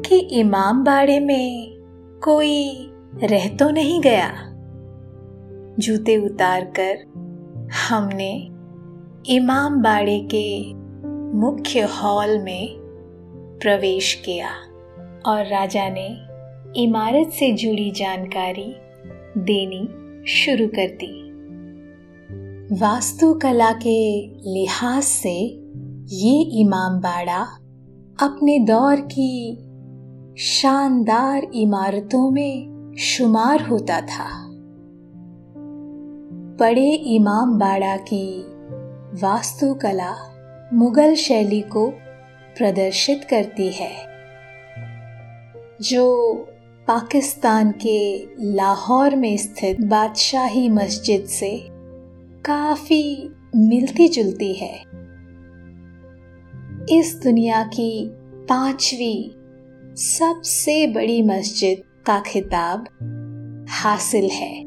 कि 0.00 0.18
इमाम 0.18 0.84
बाड़े 0.84 1.20
में 1.20 1.72
कोई 2.24 2.90
रह 3.24 3.48
तो 3.48 3.70
नहीं 3.70 4.00
गया। 4.00 4.30
जूते 5.78 6.16
उतार 6.16 6.72
कर 6.78 7.04
हमने 7.88 8.48
इमाम 9.34 9.82
बाड़े 9.82 10.28
के 10.34 10.74
मुख्य 11.38 11.80
हॉल 11.80 12.38
में 12.38 12.76
प्रवेश 13.62 14.22
किया 14.24 14.48
और 15.26 15.46
राजा 15.46 15.88
ने 15.88 16.08
इमारत 16.82 17.28
से 17.28 17.52
जुड़ी 17.52 17.90
जानकारी 17.90 18.74
देनी 19.38 19.88
शुरू 20.26 20.66
कर 20.66 20.86
दी। 20.88 21.22
वास्तुकला 22.80 23.72
के 23.72 24.26
लिहाज 24.52 25.02
से 25.02 25.34
ये 26.12 26.60
इमाम 26.60 27.00
बाड़ा 27.00 27.40
अपने 28.22 28.58
दौर 28.58 28.96
की 28.96 29.68
शानदार 30.38 31.46
इमारतों 31.54 32.30
में 32.30 32.94
शुमार 32.98 33.62
होता 33.62 34.00
था। 34.00 34.48
बड़े 36.60 36.90
इमाम 36.90 37.58
बाड़ा 37.58 37.96
की 37.96 38.44
वास्तुकला 39.22 40.14
मुगल 40.72 41.14
शैली 41.14 41.60
को 41.60 41.90
प्रदर्शित 42.58 43.24
करती 43.24 43.68
है, 43.68 43.92
जो 45.82 46.34
पाकिस्तान 46.88 47.70
के 47.70 48.28
लाहौर 48.40 49.16
में 49.16 49.36
स्थित 49.36 49.80
बादशाही 49.80 50.68
मस्जिद 50.68 51.24
से 51.24 51.68
काफ़ी 52.44 53.30
मिलती 53.56 54.08
जुलती 54.08 54.52
है। 54.54 54.74
इस 56.98 57.20
दुनिया 57.24 57.62
की 57.62 58.10
पांचवी 58.48 59.36
सबसे 59.96 60.86
बड़ी 60.86 61.22
मस्जिद 61.22 62.04
का 62.06 62.20
खिताब 62.20 62.84
हासिल 63.70 64.30
है। 64.30 64.62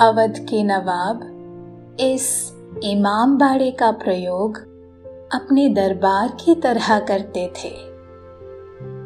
अवध 0.00 0.46
के 0.50 0.62
नवाब 0.62 1.96
इस 2.00 2.52
इमाम 2.84 3.38
बाड़े 3.38 3.70
का 3.70 3.90
प्रयोग 3.90 4.58
अपने 5.34 5.68
दरबार 5.68 6.28
की 6.44 6.54
तरह 6.54 6.98
करते 6.98 7.46
थे, 7.46 7.72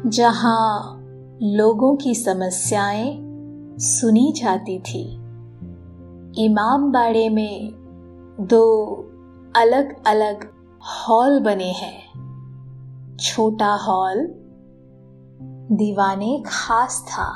जहाँ 0.09 0.99
लोगों 1.43 1.95
की 1.95 2.15
समस्याएँ 2.15 3.17
सुनी 3.79 4.33
जाती 4.35 4.79
थी। 4.79 5.13
इमाम 6.45 6.91
बाड़े 6.91 7.29
में 7.29 7.71
दो 8.39 8.95
अलग 9.55 10.07
अलग 10.07 10.49
हॉल 10.81 11.39
बने 11.39 11.71
हैं। 11.71 12.07
छोटा 13.17 13.75
हॉल 13.75 14.36
दीवाने 15.71 16.43
खास 16.45 17.05
था, 17.07 17.33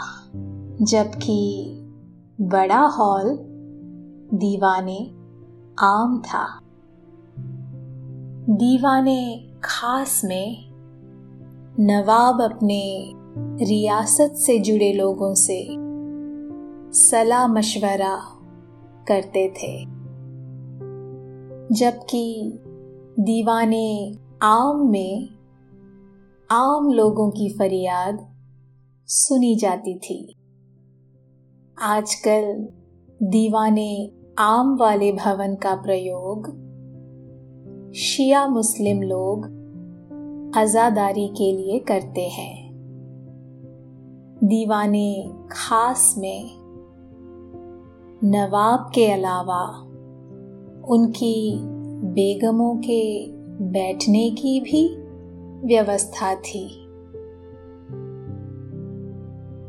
जबकि 0.81 1.71
बड़ा 2.41 2.79
हॉल 2.79 3.37
दीवाने 4.33 5.11
आम 5.79 6.21
था। 6.21 6.59
दीवाने 8.49 9.49
खास 9.63 10.21
में 10.25 10.71
नवाब 11.79 12.41
अपने 12.41 13.13
रियासत 13.65 14.33
से 14.35 14.59
जुड़े 14.59 14.93
लोगों 14.93 15.33
से 15.33 15.67
सलाह 16.99 17.47
मशवरा 17.47 18.15
करते 19.07 19.47
थे, 19.49 19.85
जबकि 21.75 22.59
दीवाने 23.19 24.17
आम 24.41 24.89
में 24.91 25.29
आम 26.51 26.89
लोगों 26.89 27.29
की 27.29 27.49
फरियाद 27.49 28.27
सुनी 29.07 29.55
जाती 29.55 29.99
थी। 29.99 30.35
आजकल 31.81 32.67
दीवाने 33.23 34.11
आम 34.39 34.77
वाले 34.79 35.11
भवन 35.11 35.55
का 35.55 35.75
प्रयोग, 35.75 36.47
शिया 37.95 38.47
मुस्लिम 38.47 39.01
लोग 39.01 39.45
आज़ादारी 40.55 41.27
के 41.27 41.51
लिए 41.51 41.79
करते 41.79 42.21
हैं। 42.21 42.71
दीवाने 44.43 45.31
खास 45.51 46.15
में 46.17 46.51
नवाब 48.23 48.91
के 48.95 49.11
अलावा 49.11 49.67
उनकी 50.87 51.59
बेगमों 52.03 52.75
के 52.75 53.31
बैठने 53.63 54.29
की 54.29 54.59
भी 54.59 55.00
व्यवस्था 55.63 56.35
थी। 56.35 56.67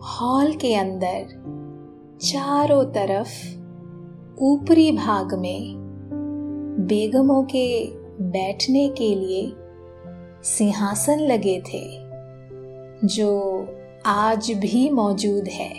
हॉल 0.02 0.52
के 0.52 0.74
अंदर 0.74 1.42
चारों 2.22 2.85
तरफ़ 2.85 3.62
ऊपरी 4.42 4.92
भाग 4.92 5.35
में 5.35 5.74
बेगमों 6.81 7.42
के 7.42 7.87
बैठने 8.20 8.88
के 8.88 9.14
लिए 9.14 9.52
सिंहासन 10.42 11.18
लगे 11.20 11.61
थे, 11.61 11.85
जो 13.07 13.68
आज 14.07 14.50
भी 14.50 14.90
मौजूद 14.90 15.48
है। 15.48 15.74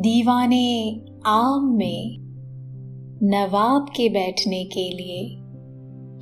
दीवाने 0.00 1.00
आम 1.26 1.74
में 1.76 2.16
नवाब 3.22 3.86
के 3.96 4.08
बैठने 4.08 4.64
के 4.64 4.90
लिए 4.90 5.40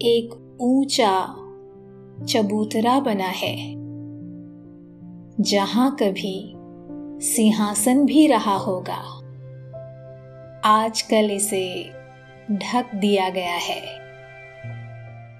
एक 0.02 0.41
ऊँचा 0.62 1.26
चबूतरा 2.24 3.00
बना 3.00 3.24
है, 3.24 3.74
जहाँ 5.40 5.96
कभी 6.02 6.52
सिंहासन 7.26 8.06
भी 8.06 8.26
रहा 8.26 8.56
होगा। 8.56 8.98
आजकल 10.64 11.30
इसे 11.30 11.92
ढक 12.52 12.94
दिया 12.94 13.28
गया 13.28 13.54
है। 13.54 13.82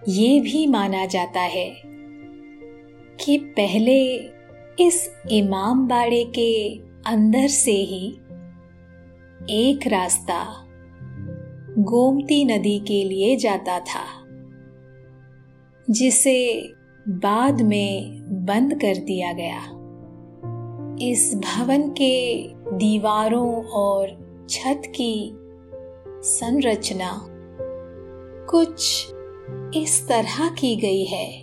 ये 0.08 0.40
भी 0.40 0.66
माना 0.66 1.06
जाता 1.06 1.40
है 1.40 1.70
कि 3.24 3.38
पहले 3.38 4.14
इस 4.80 5.14
इमाम 5.30 5.88
बाड़े 5.88 6.24
के 6.24 6.78
अंदर 7.06 7.48
से 7.48 7.72
ही 7.72 8.08
एक 9.50 9.80
रास्ता 9.86 10.66
गोमती 11.78 12.44
नदी 12.44 12.78
के 12.78 13.04
लिए 13.04 13.36
जाता 13.36 13.80
था। 13.80 14.21
जिसे 15.92 16.70
बाद 17.08 17.62
में 17.62 18.18
बंद 18.46 18.74
कर 18.74 18.96
दिया 18.96 19.32
गया। 19.32 19.82
इस 21.10 21.34
भवन 21.34 21.88
के 21.88 22.42
दीवारों 22.76 23.64
और 23.64 24.08
छत 24.50 24.82
की 24.86 25.32
संरचना 26.22 27.26
कुछ 28.50 29.06
इस 29.74 30.08
तरह 30.08 30.48
की 30.48 30.76
गई 30.76 31.04
है 31.04 31.42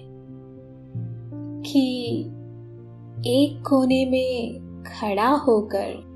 कि 1.62 2.19
एक 3.27 3.63
कोने 3.69 4.05
में 4.05 4.59
खड़ा 4.88 5.29
होकर 5.29 6.09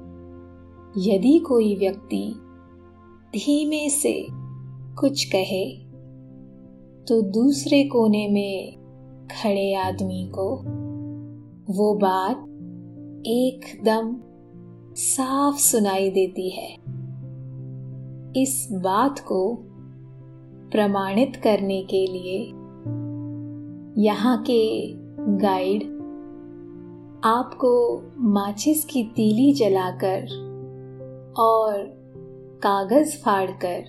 यदि 0.98 1.40
कोई 1.40 1.76
व्यक्ति 1.76 2.34
धीमे 3.36 3.90
से 3.90 4.28
कुछ 5.00 5.24
कहे 5.24 5.83
तो 7.08 7.22
दूसरे 7.22 7.84
कोने 7.84 8.28
में 8.28 8.76
खड़े 9.26 9.74
आदमी 9.74 10.32
को 10.36 10.56
वो 11.74 11.94
बात 11.96 12.38
एकदम 13.28 14.16
साफ़ 14.96 15.56
सुनाई 15.56 16.10
देती 16.10 16.50
है। 16.50 16.74
इस 18.42 18.68
बात 18.72 19.20
को 19.20 19.58
प्रमाणित 20.72 21.36
करने 21.36 21.82
के 21.84 22.08
लिए 22.08 22.46
यहाँ 24.04 24.42
के 24.42 24.94
गाइड 25.38 25.84
आपको 27.24 28.04
माचिस 28.18 28.86
की 28.86 29.04
तीली 29.04 29.54
जलाकर 29.54 30.22
और 31.40 31.74
कागज़ 32.64 33.18
फाड़कर 33.18 33.84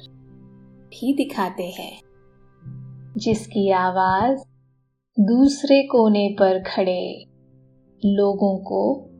भी 0.86 1.14
दिखाते 1.14 1.62
हैं। 1.62 2.03
जिसकी 3.16 3.70
आवाज़ 3.70 4.38
दूसरे 5.20 5.82
कोने 5.82 6.36
पर 6.40 6.62
खड़े 6.62 7.24
लोगों 8.04 8.58
को 8.58 9.10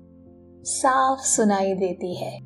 साफ़ 0.65 1.21
सुनाई 1.21 1.75
देती 1.75 2.15
है। 2.15 2.39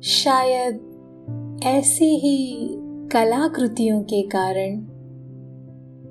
शायद 0.00 1.60
ऐसी 1.64 2.16
ही 2.16 2.68
कलाकृतियों 3.08 4.02
के 4.02 4.22
कारण 4.22 4.86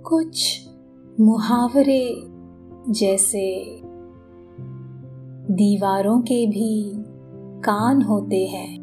कुछ 0.02 0.68
मुहावरे 1.20 2.22
जैसे 2.90 3.66
दीवारों 5.54 6.22
के 6.22 6.48
भी 6.48 6.94
कान 7.62 8.02
होते 8.02 8.48
हैं, 8.48 8.80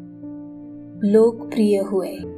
लोकप्रिय 1.03 1.77
हुए। 1.77 2.30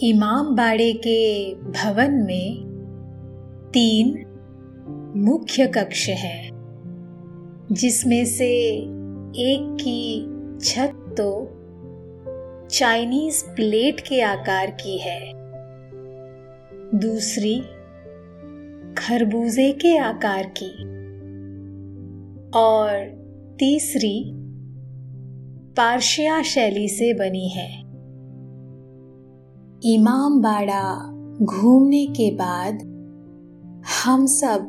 इमाम 0.00 0.56
बाड़े 0.56 0.92
के 0.92 1.54
भवन 1.54 2.10
में 2.10 2.64
तीन 3.72 4.26
मुख्य 5.16 5.66
कक्ष 5.66 6.08
हैं, 6.08 6.50
जिसमें 7.72 8.24
से 8.24 8.48
एक 9.36 9.76
की 9.80 10.26
छत 10.60 11.14
तो 11.20 11.48
चाइनीज़ 12.68 13.44
प्लेट 13.44 14.00
के 14.00 14.20
आकार 14.20 14.70
की 14.70 14.98
है। 14.98 15.32
दूसरी, 16.94 17.60
खरबूजे 18.94 19.72
के 19.72 19.98
आकार 19.98 20.52
की। 20.62 20.82
और 22.58 23.04
तीसरी, 23.58 24.32
पार्शिया 25.76 26.42
शैली 26.42 26.88
से 26.88 27.14
बनी 27.14 27.48
है। 27.48 27.85
इमाम 29.86 30.42
बाड़ा 30.42 30.82
घूमने 31.44 32.06
के 32.06 32.30
बाद 32.30 32.78
हम 34.04 34.26
सब 34.26 34.60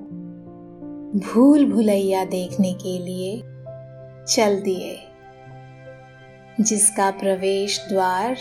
भूल 1.15 1.65
भुलैया 1.65 2.25
देखने 2.25 2.73
के 2.73 2.97
लिए 2.99 3.37
चल 4.25 4.61
दिए, 4.61 4.97
जिसका 6.61 7.11
प्रवेश 7.11 7.87
द्वार 7.89 8.37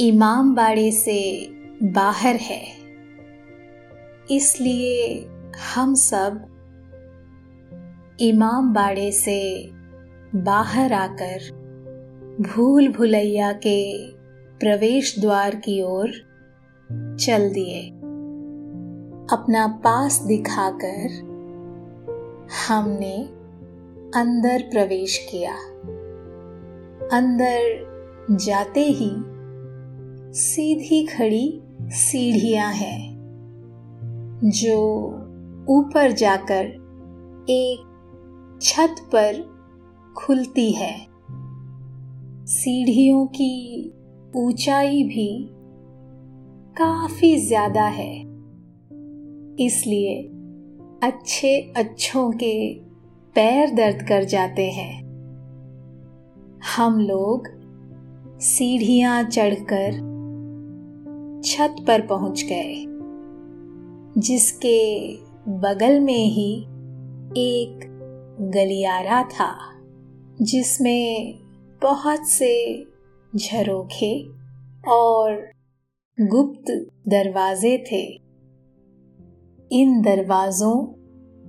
इमाम 0.00 0.54
बाड़े 0.54 0.92
से 0.92 1.48
बाहर 1.82 2.36
है। 2.36 2.62
इसलिए 4.30 5.26
हम 5.74 5.94
सब 5.94 6.44
इमाम 8.20 8.74
बाड़े 8.74 9.12
से 9.12 9.70
बाहर 10.34 10.92
आकर 10.92 11.38
भूल 12.40 12.88
भुलैया 12.88 13.52
के 13.52 14.15
प्रवेश 14.60 15.18
द्वार 15.18 15.54
की 15.54 15.82
ओर 15.82 16.10
चल 17.20 17.50
दिए। 17.50 17.88
अपना 19.32 19.66
पास 19.84 20.22
दिखाकर 20.22 21.08
हमने 22.68 23.16
अंदर 24.20 24.62
प्रवेश 24.62 25.28
किया। 25.30 25.52
अंदर 27.12 27.86
जाते 28.30 28.80
ही 28.80 29.10
सीधी 30.38 31.06
खड़ी 31.06 31.62
सीढ़ियाँ 31.82 32.72
हैं, 32.72 33.16
जो 34.44 35.06
ऊपर 35.68 36.12
जाकर 36.12 36.64
एक 37.50 37.82
छत 38.62 38.94
पर 39.00 39.56
खुलती 40.16 40.72
है। 40.72 41.06
सीढ़ियों 42.46 43.26
की 43.26 43.92
ऊंचाई 44.36 45.02
भी 45.02 45.48
काफ़ी 46.76 47.36
ज़्यादा 47.36 47.84
है। 47.84 48.14
इसलिए 49.60 50.16
अच्छे 51.02 51.72
अच्छों 51.76 52.30
के 52.32 52.74
पैर 53.36 53.70
दर्द 53.74 54.02
कर 54.02 54.24
जाते 54.24 54.70
हैं। 54.70 54.94
हम 56.76 56.98
लोग 57.00 57.48
सीढ़ियाँ 58.40 59.22
चढ़कर 59.24 59.92
छत 61.44 61.76
पर 61.86 62.06
पहुँच 62.06 62.42
गए, 62.42 62.74
जिसके 64.20 64.78
बगल 65.60 66.00
में 66.00 66.24
ही 66.26 66.52
एक 67.38 67.86
गलियारा 68.54 69.22
था, 69.22 69.52
जिसमें 70.42 71.38
बहुत 71.82 72.28
से 72.28 72.52
झरोखे 73.36 74.28
और 74.88 75.50
गुप्त 76.20 76.88
दरवाजे 77.08 77.84
थे। 77.92 78.02
इन 79.72 80.02
दरवाजों 80.02 80.78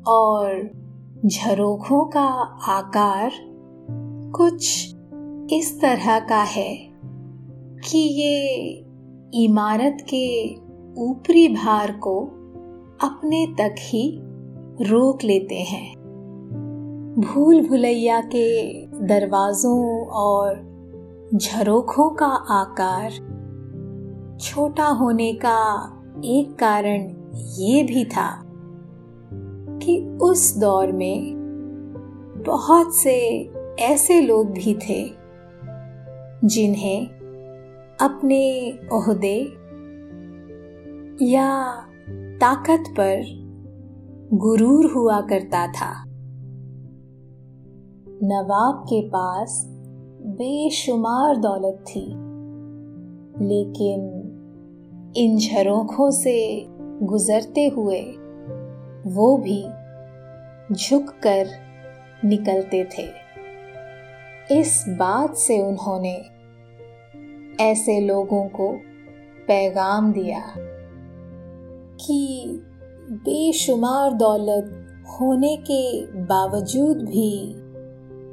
और 0.03 0.71
झरोखों 1.25 2.05
का 2.05 2.25
आकार 2.67 3.31
कुछ 4.35 4.95
इस 5.53 5.79
तरह 5.81 6.19
का 6.19 6.43
है 6.43 6.89
कि 7.89 7.97
ये 7.97 8.67
इमारत 9.43 9.97
के 10.13 10.55
ऊपरी 11.01 11.47
भार 11.47 11.91
को 11.91 12.19
अपने 13.01 13.47
तक 13.47 13.75
ही 13.79 14.19
रोक 14.81 15.23
लेते 15.23 15.55
हैं। 15.55 15.93
भूल 17.17 17.67
भुलैया 17.67 18.21
के 18.21 18.85
दरवाजों 18.87 20.07
और 20.07 20.76
झरोखों 21.35 22.09
का 22.09 22.25
आकार। 22.25 23.11
छोटा 24.41 24.85
होने 24.85 25.33
का 25.33 25.57
एक 26.25 26.55
कारण 26.59 27.01
ये 27.37 27.83
भी 27.83 28.05
था 28.05 28.43
कि 29.83 30.17
उस 30.21 30.57
दौर 30.57 30.91
में 30.91 31.33
बहुत 32.47 32.95
से 32.95 33.15
ऐसे 33.79 34.21
लोग 34.21 34.47
भी 34.47 34.73
थे 34.73 35.11
जिन्हें 36.47 37.07
अपने 38.01 38.71
ओहदे 38.93 39.39
या 41.25 41.71
ताकत 42.41 42.83
पर 42.89 43.23
गुरूर 44.33 44.91
हुआ 44.91 45.21
करता 45.21 45.67
था। 45.67 46.03
नवाब 48.23 48.83
के 48.83 49.07
पास 49.07 49.76
बेशुमार 50.27 51.37
दौलत 51.37 51.85
थी। 51.87 52.05
लेकिन 53.45 54.23
इन 55.17 55.37
झरोखों 55.37 56.11
से 56.11 56.65
गुजरते 57.03 57.67
हुए 57.67 58.01
वो 59.07 59.37
भी 59.37 59.63
झुककर 60.75 61.47
निकलते 62.25 62.83
थे। 62.83 63.07
इस 64.59 64.85
बात 64.89 65.35
से 65.35 65.61
उन्होंने 65.61 66.25
ऐसे 67.63 67.99
लोगों 67.99 68.45
को 68.45 68.73
पैगाम 69.47 70.13
दिया 70.13 70.43
कि 72.05 72.47
बेशुमार 73.11 74.13
दौलत 74.13 74.87
होने 75.07 75.57
के 75.57 76.05
बावजूद 76.05 76.97
भी 76.97 77.53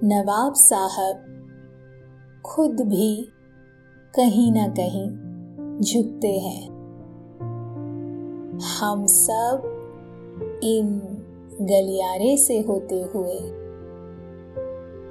नवाब 0.06 0.54
साहब 0.54 1.33
खुद 2.46 2.80
भी 2.80 3.28
कहीं 4.14 4.52
ना 4.52 4.66
कहीं 4.68 5.10
झुकते 5.80 6.28
हैं। 6.28 6.66
हम 8.80 9.06
सब 9.06 9.62
इन 10.64 11.00
गलियारे 11.60 12.36
से 12.36 12.60
होते 12.60 13.02
हुए 13.02 13.38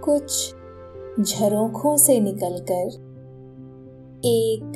कुछ 0.02 0.56
झरोखों 1.20 1.98
से 1.98 2.20
निकलकर 2.20 2.88
एक 4.26 4.74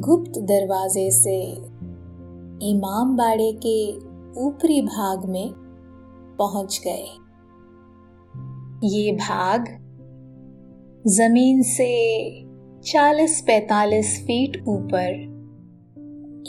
गुप्त 0.00 0.38
दरवाजे 0.38 1.10
से 1.10 1.52
इमाम 2.70 3.16
बाड़े 3.16 3.52
के 3.66 3.96
ऊपरी 4.40 4.82
भाग 4.82 5.24
में 5.24 5.52
पहुँच 6.38 6.80
गए। 6.86 7.06
ये 8.88 9.12
भाग 9.12 9.83
ज़मीन 11.06 11.62
से 11.62 11.86
40-45 12.82 14.22
फीट 14.26 14.64
ऊपर, 14.68 15.10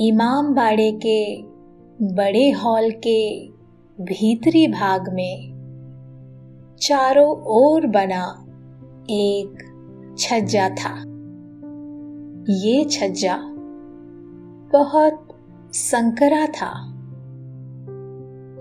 इमाम 0.02 0.54
बाड़े 0.56 0.92
के 1.06 1.42
बड़े 2.16 2.52
हॉल 2.52 2.92
के 2.92 3.48
भीतरी 4.04 4.68
भाग 4.68 5.14
में 5.14 6.78
चारों 6.82 7.38
ओर 7.48 7.88
बना 7.88 8.46
एक 9.10 10.16
छज्जा 10.20 10.70
था। 10.70 10.96
ये 12.50 12.84
छज्जा 12.84 13.38
बहुत 14.74 15.28
संकरा 15.74 16.46
था, 16.46 16.74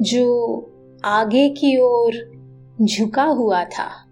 जो 0.02 0.26
आगे 1.04 1.48
की 1.48 1.80
ओर 1.80 2.12
झुका 2.82 3.24
हुआ 3.24 3.64
था। 3.64 4.03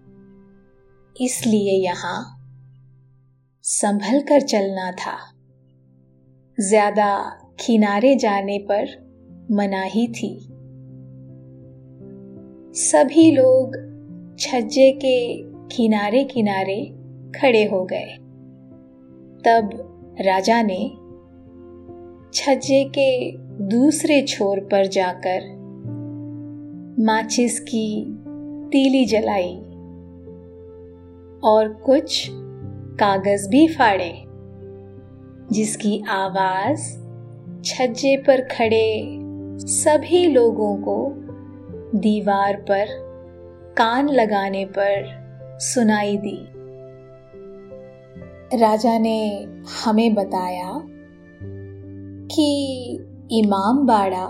इसलिए 1.21 1.71
यहाँ 1.71 2.39
संभल 3.63 4.21
कर 4.21 4.41
चलना 4.41 4.91
था। 4.91 5.17
ज़्यादा 6.59 7.15
किनारे 7.65 8.15
जाने 8.15 8.57
पर 8.71 8.85
मनाही 9.51 10.07
थी। 10.07 10.37
सभी 12.73 13.31
लोग 13.31 13.75
छज्जे 14.39 14.91
के 14.91 15.43
किनारे 15.75 16.23
किनारे 16.23 16.79
खड़े 17.35 17.63
हो 17.63 17.83
गए। 17.83 18.13
तब 19.45 19.69
राजा 20.21 20.61
ने 20.61 20.89
छज्जे 22.33 22.83
के 22.97 23.31
दूसरे 23.67 24.21
छोर 24.21 24.59
पर 24.59 24.87
जाकर 24.87 25.51
माचिस 27.03 27.59
की 27.59 28.05
तीली 28.71 29.05
जलाई। 29.05 29.53
और 31.43 31.69
कुछ 31.69 32.27
कागज़ 32.99 33.49
भी 33.49 33.67
फाड़े, 33.67 34.23
जिसकी 35.51 36.03
आवाज़ 36.09 36.81
छज्जे 37.63 38.17
पर 38.17 38.41
खड़े 38.41 39.19
सभी 39.59 40.27
लोगों 40.27 40.77
को 40.77 41.13
दीवार 41.99 42.55
पर 42.55 42.85
कान 43.77 44.09
लगाने 44.09 44.65
पर 44.65 45.23
सुनाई 45.59 46.17
दी। 46.17 46.47
राजा 48.57 48.97
ने 48.97 49.47
हमें 49.85 50.13
बताया 50.13 50.81
कि 52.35 52.47
इमाम 53.31 53.87
बाड़ा 53.87 54.27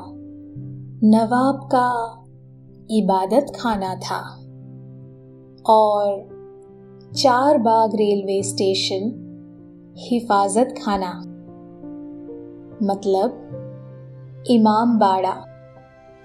नवाब 1.05 1.69
का 1.75 2.19
इबादत 2.89 3.45
खाना 3.55 3.95
था 3.95 4.19
और 5.73 6.32
चार 7.17 7.57
बाग 7.57 7.95
रेलवे 7.95 8.43
स्टेशन, 8.43 9.01
हिफाजत 9.97 10.75
खाना। 10.85 11.13
मतलब 12.83 13.49
इमाम 14.47 14.99
बाड़ा, 14.99 15.31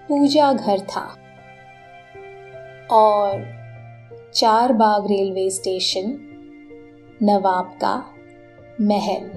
पूजा 0.09 0.53
घर 0.53 0.81
था। 0.81 1.15
और 2.91 3.47
चार 4.35 4.73
बाग 4.73 5.07
रेलवे 5.07 5.51
स्टेशन, 5.51 6.19
नवाब 7.23 7.65
का 7.65 8.05
महल, 8.81 9.31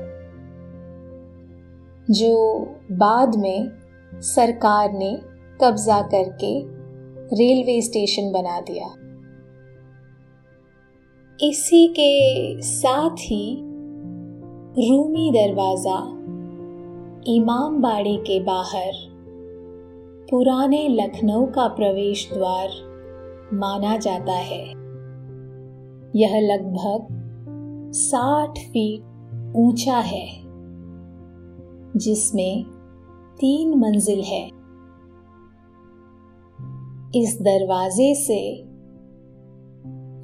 जो 2.14 2.62
बाद 2.92 3.36
में 3.36 3.72
सरकार 4.14 4.92
ने 4.94 5.22
कब्जा 5.62 6.02
करके 6.02 6.62
रेलवे 7.36 7.82
स्टेशन 7.82 8.32
बना 8.32 8.62
दिया। 8.62 9.01
इसी 11.44 11.88
के 11.88 12.62
साथ 12.62 13.10
ही 13.10 13.62
रूमी 14.78 15.32
दरवाज़ा, 15.32 15.96
इमाम 17.28 17.82
बाड़े 17.82 18.18
के 18.18 18.40
बाहर, 18.40 18.92
पुराने 20.32 20.88
लखनऊ 20.88 21.46
का 21.46 21.68
प्रवेश 21.68 22.30
द्वार 22.34 22.70
माना 23.54 23.98
जाता 23.98 24.34
है। 24.34 24.68
यह 26.16 26.40
लगभग 26.40 27.08
साठ 27.92 28.60
फीट 28.60 29.02
ऊँचा 29.56 29.98
है, 29.98 30.28
जिसमें 31.96 32.64
तीन 33.40 33.78
मंजिल 33.80 34.22
है। 34.22 34.46
इस 37.16 37.38
दरवाजे 37.42 38.16
से 38.16 38.62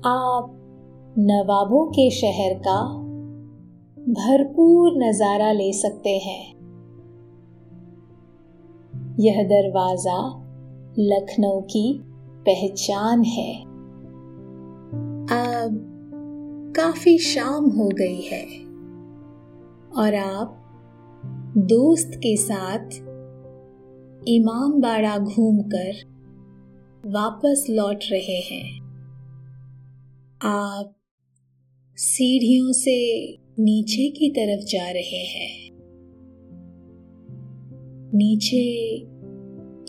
आप 0.05 0.53
नवाबों 1.19 1.85
के 1.85 2.09
शहर 2.11 2.53
का 2.57 2.81
भरपूर 4.13 4.91
नज़ारा 4.97 5.51
ले 5.51 5.73
सकते 5.73 6.09
हैं। 6.09 6.43
यह 9.19 9.43
दरवाज़ा 9.43 10.17
लखनऊ 10.99 11.61
की 11.61 12.03
पहचान 12.45 13.23
है। 13.23 13.61
अब 15.31 15.79
काफ़ी 16.77 17.17
शाम 17.17 17.69
हो 17.69 17.87
गई 17.87 18.21
है 18.21 18.43
और 19.97 20.15
आप 20.15 20.63
दोस्त 21.57 22.11
के 22.15 22.35
साथ 22.37 22.99
इमाम 24.27 24.81
बाड़ा 24.81 25.17
घूमकर 25.17 26.03
वापस 27.09 27.65
लौट 27.69 27.99
रहे 28.11 28.39
हैं। 28.41 28.79
आप 30.43 30.93
सीढ़ियों 31.99 32.71
से 32.71 33.31
नीचे 33.59 34.09
की 34.09 34.29
तरफ़ 34.29 34.65
जा 34.65 34.91
रहे 34.91 35.25
हैं। 35.25 35.69
नीचे 38.13 38.57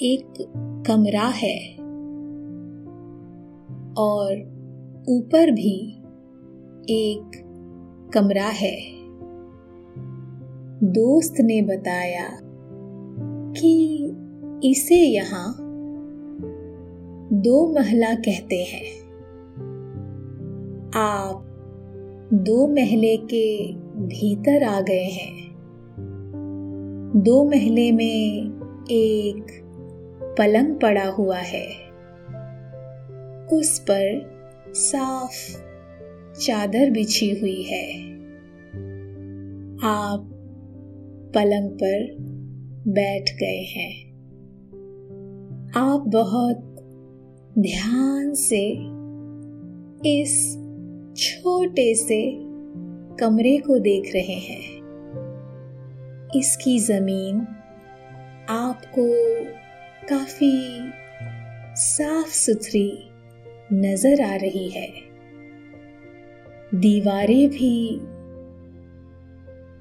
एक 0.07 0.53
कमरा 0.87 1.27
है 1.27 1.77
और 3.95 4.33
ऊपर 5.09 5.51
भी 5.51 5.99
एक 6.91 7.31
कमरा 8.15 8.49
है। 8.49 8.77
दोस्त 10.83 11.35
ने 11.41 11.63
बताया 11.63 12.41
कि 13.61 14.05
इसे 14.65 15.01
यहाँ 15.01 15.57
दो 17.33 17.75
महला 17.75 18.15
कहते 18.15 18.65
हैं। 18.65 18.99
आप 20.91 21.45
दो 22.33 22.69
महले 22.69 23.17
के 23.17 23.73
भीतर 23.97 24.63
आ 24.63 24.81
गए 24.81 25.05
हैं। 25.05 25.55
दो 27.17 27.45
महले 27.45 27.93
में 27.93 28.47
एक 28.91 29.45
पलंग 30.39 30.81
पड़ा 30.81 31.09
हुआ 31.09 31.39
है। 31.39 31.67
उस 33.53 33.79
पर 33.91 34.31
साफ़ 34.69 35.63
चादर 36.41 36.91
बिछी 36.91 37.41
हुई 37.41 37.63
है। 37.63 38.13
आप 39.83 40.31
पलंग 41.35 41.71
पर 41.71 42.17
बैठ 42.89 43.31
गए 43.31 43.63
हैं। 43.63 44.09
आप 45.77 46.05
बहुत 46.07 46.77
ध्यान 47.59 48.35
से 48.35 48.69
इस 50.23 50.68
छोटे 51.19 51.95
से 51.95 52.33
कमरे 53.21 53.59
को 53.59 53.79
देख 53.79 54.13
रहे 54.15 54.35
हैं। 54.35 54.79
इसकी 56.37 56.79
ज़मीन 56.79 57.41
आपको 58.49 59.07
काफ़ी 60.09 60.81
साफ़ 61.77 62.29
सुथरी 62.29 63.11
नज़र 63.73 64.23
आ 64.23 64.37
रही 64.37 64.69
है। 64.69 64.89
दीवारें 66.75 67.49
भी 67.49 67.99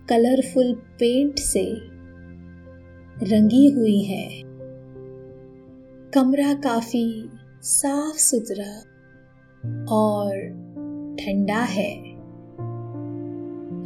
कलरफुल 0.09 0.73
पेंट 0.73 1.39
से 1.39 1.65
रंगी 3.23 3.69
हुई 3.69 4.01
है। 4.03 4.41
कमरा 6.11 6.53
काफ़ी 6.53 7.29
साफ़ 7.63 8.17
सुथरा 8.17 8.79
और 9.95 10.66
ठंडा 11.19 11.59
है। 11.59 12.17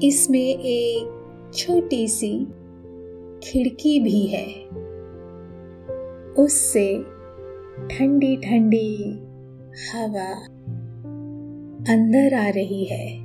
इसमें 0.07 0.59
एक 0.59 1.17
छोटी 1.53 2.07
सी 2.07 2.45
खिड़की 3.43 3.99
भी 3.99 4.27
है। 4.27 4.65
उससे 6.43 7.03
ठंडी 7.87 8.37
ठंडी 8.37 9.19
हवा 9.93 10.45
अंदर 11.93 12.33
आ 12.33 12.49
रही 12.49 12.85
है। 12.85 13.21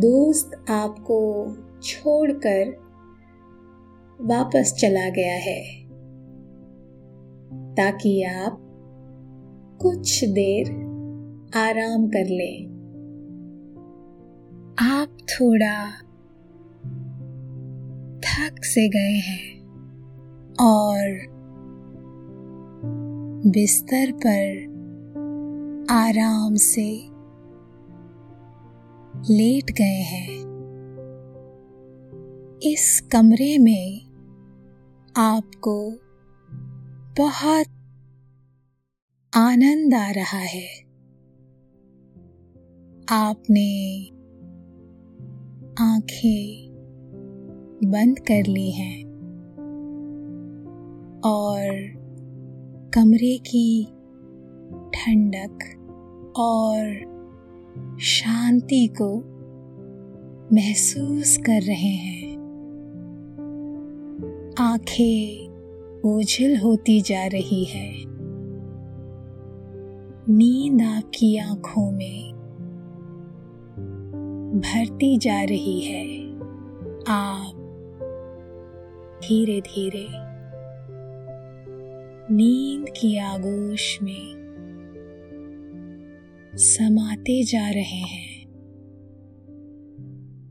दोस्त 0.00 0.64
आपको 0.70 1.52
छोड़कर 1.82 2.90
वापस 4.20 4.74
चला 4.80 5.08
गया 5.10 5.34
है। 5.34 5.80
ताकि 7.74 8.22
आप 8.22 8.66
कुछ 9.82 10.24
देर 10.24 10.89
आराम 11.54 12.06
कर 12.06 12.24
लें। 12.24 12.80
आप 14.78 15.16
थोड़ा 15.22 15.90
थक 18.18 18.64
से 18.64 18.88
गए 18.88 19.18
हैं 19.18 19.60
और 20.60 21.30
बिस्तर 23.46 24.12
पर 24.12 24.70
आराम 25.90 26.54
से 26.54 27.06
लेट 29.30 29.70
गए 29.70 30.00
हैं। 30.02 30.40
इस 32.62 33.08
कमरे 33.12 33.58
में 33.58 34.00
आपको 35.16 35.90
बहुत 37.24 37.66
आनंद 39.36 39.94
आ 39.94 40.10
रहा 40.10 40.38
है। 40.38 40.89
आपने 43.12 44.02
आँखें 45.84 46.70
बंद 47.84 48.18
कर 48.18 48.46
ली 48.46 48.70
हैं 48.70 49.04
और 51.24 51.92
कमरे 52.94 53.38
की 53.38 53.84
ठंडक 54.94 55.58
और 56.36 57.10
शांति 58.00 58.86
को 59.02 59.16
महसूस 60.52 61.36
कर 61.36 61.62
रहे 61.62 61.88
हैं। 61.88 62.36
आँखें 64.58 65.48
ओझल 66.04 66.56
होती 66.56 67.00
जा 67.00 67.26
रही 67.26 67.64
है। 67.64 67.92
नींद 70.28 70.82
आपकी 70.82 71.36
आँखों 71.36 71.90
में 71.90 72.39
भरती 74.50 75.18
जा 75.18 75.42
रही 75.42 75.80
है। 75.80 76.30
आप 77.08 77.56
धीरे 79.24 79.60
धीरे 79.60 80.06
नींद 82.34 82.86
की 82.88 83.16
आगोश 83.16 83.98
में 84.02 84.40
समाते 86.54 87.42
जा 87.42 87.70
रहे 87.70 87.98
हैं। 87.98 88.46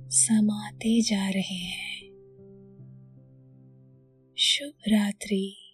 समाते 0.10 1.02
जा 1.02 1.30
रहे 1.30 1.56
हैं। 1.56 2.00
शुभ 4.38 4.74
रात्रि। 4.88 5.69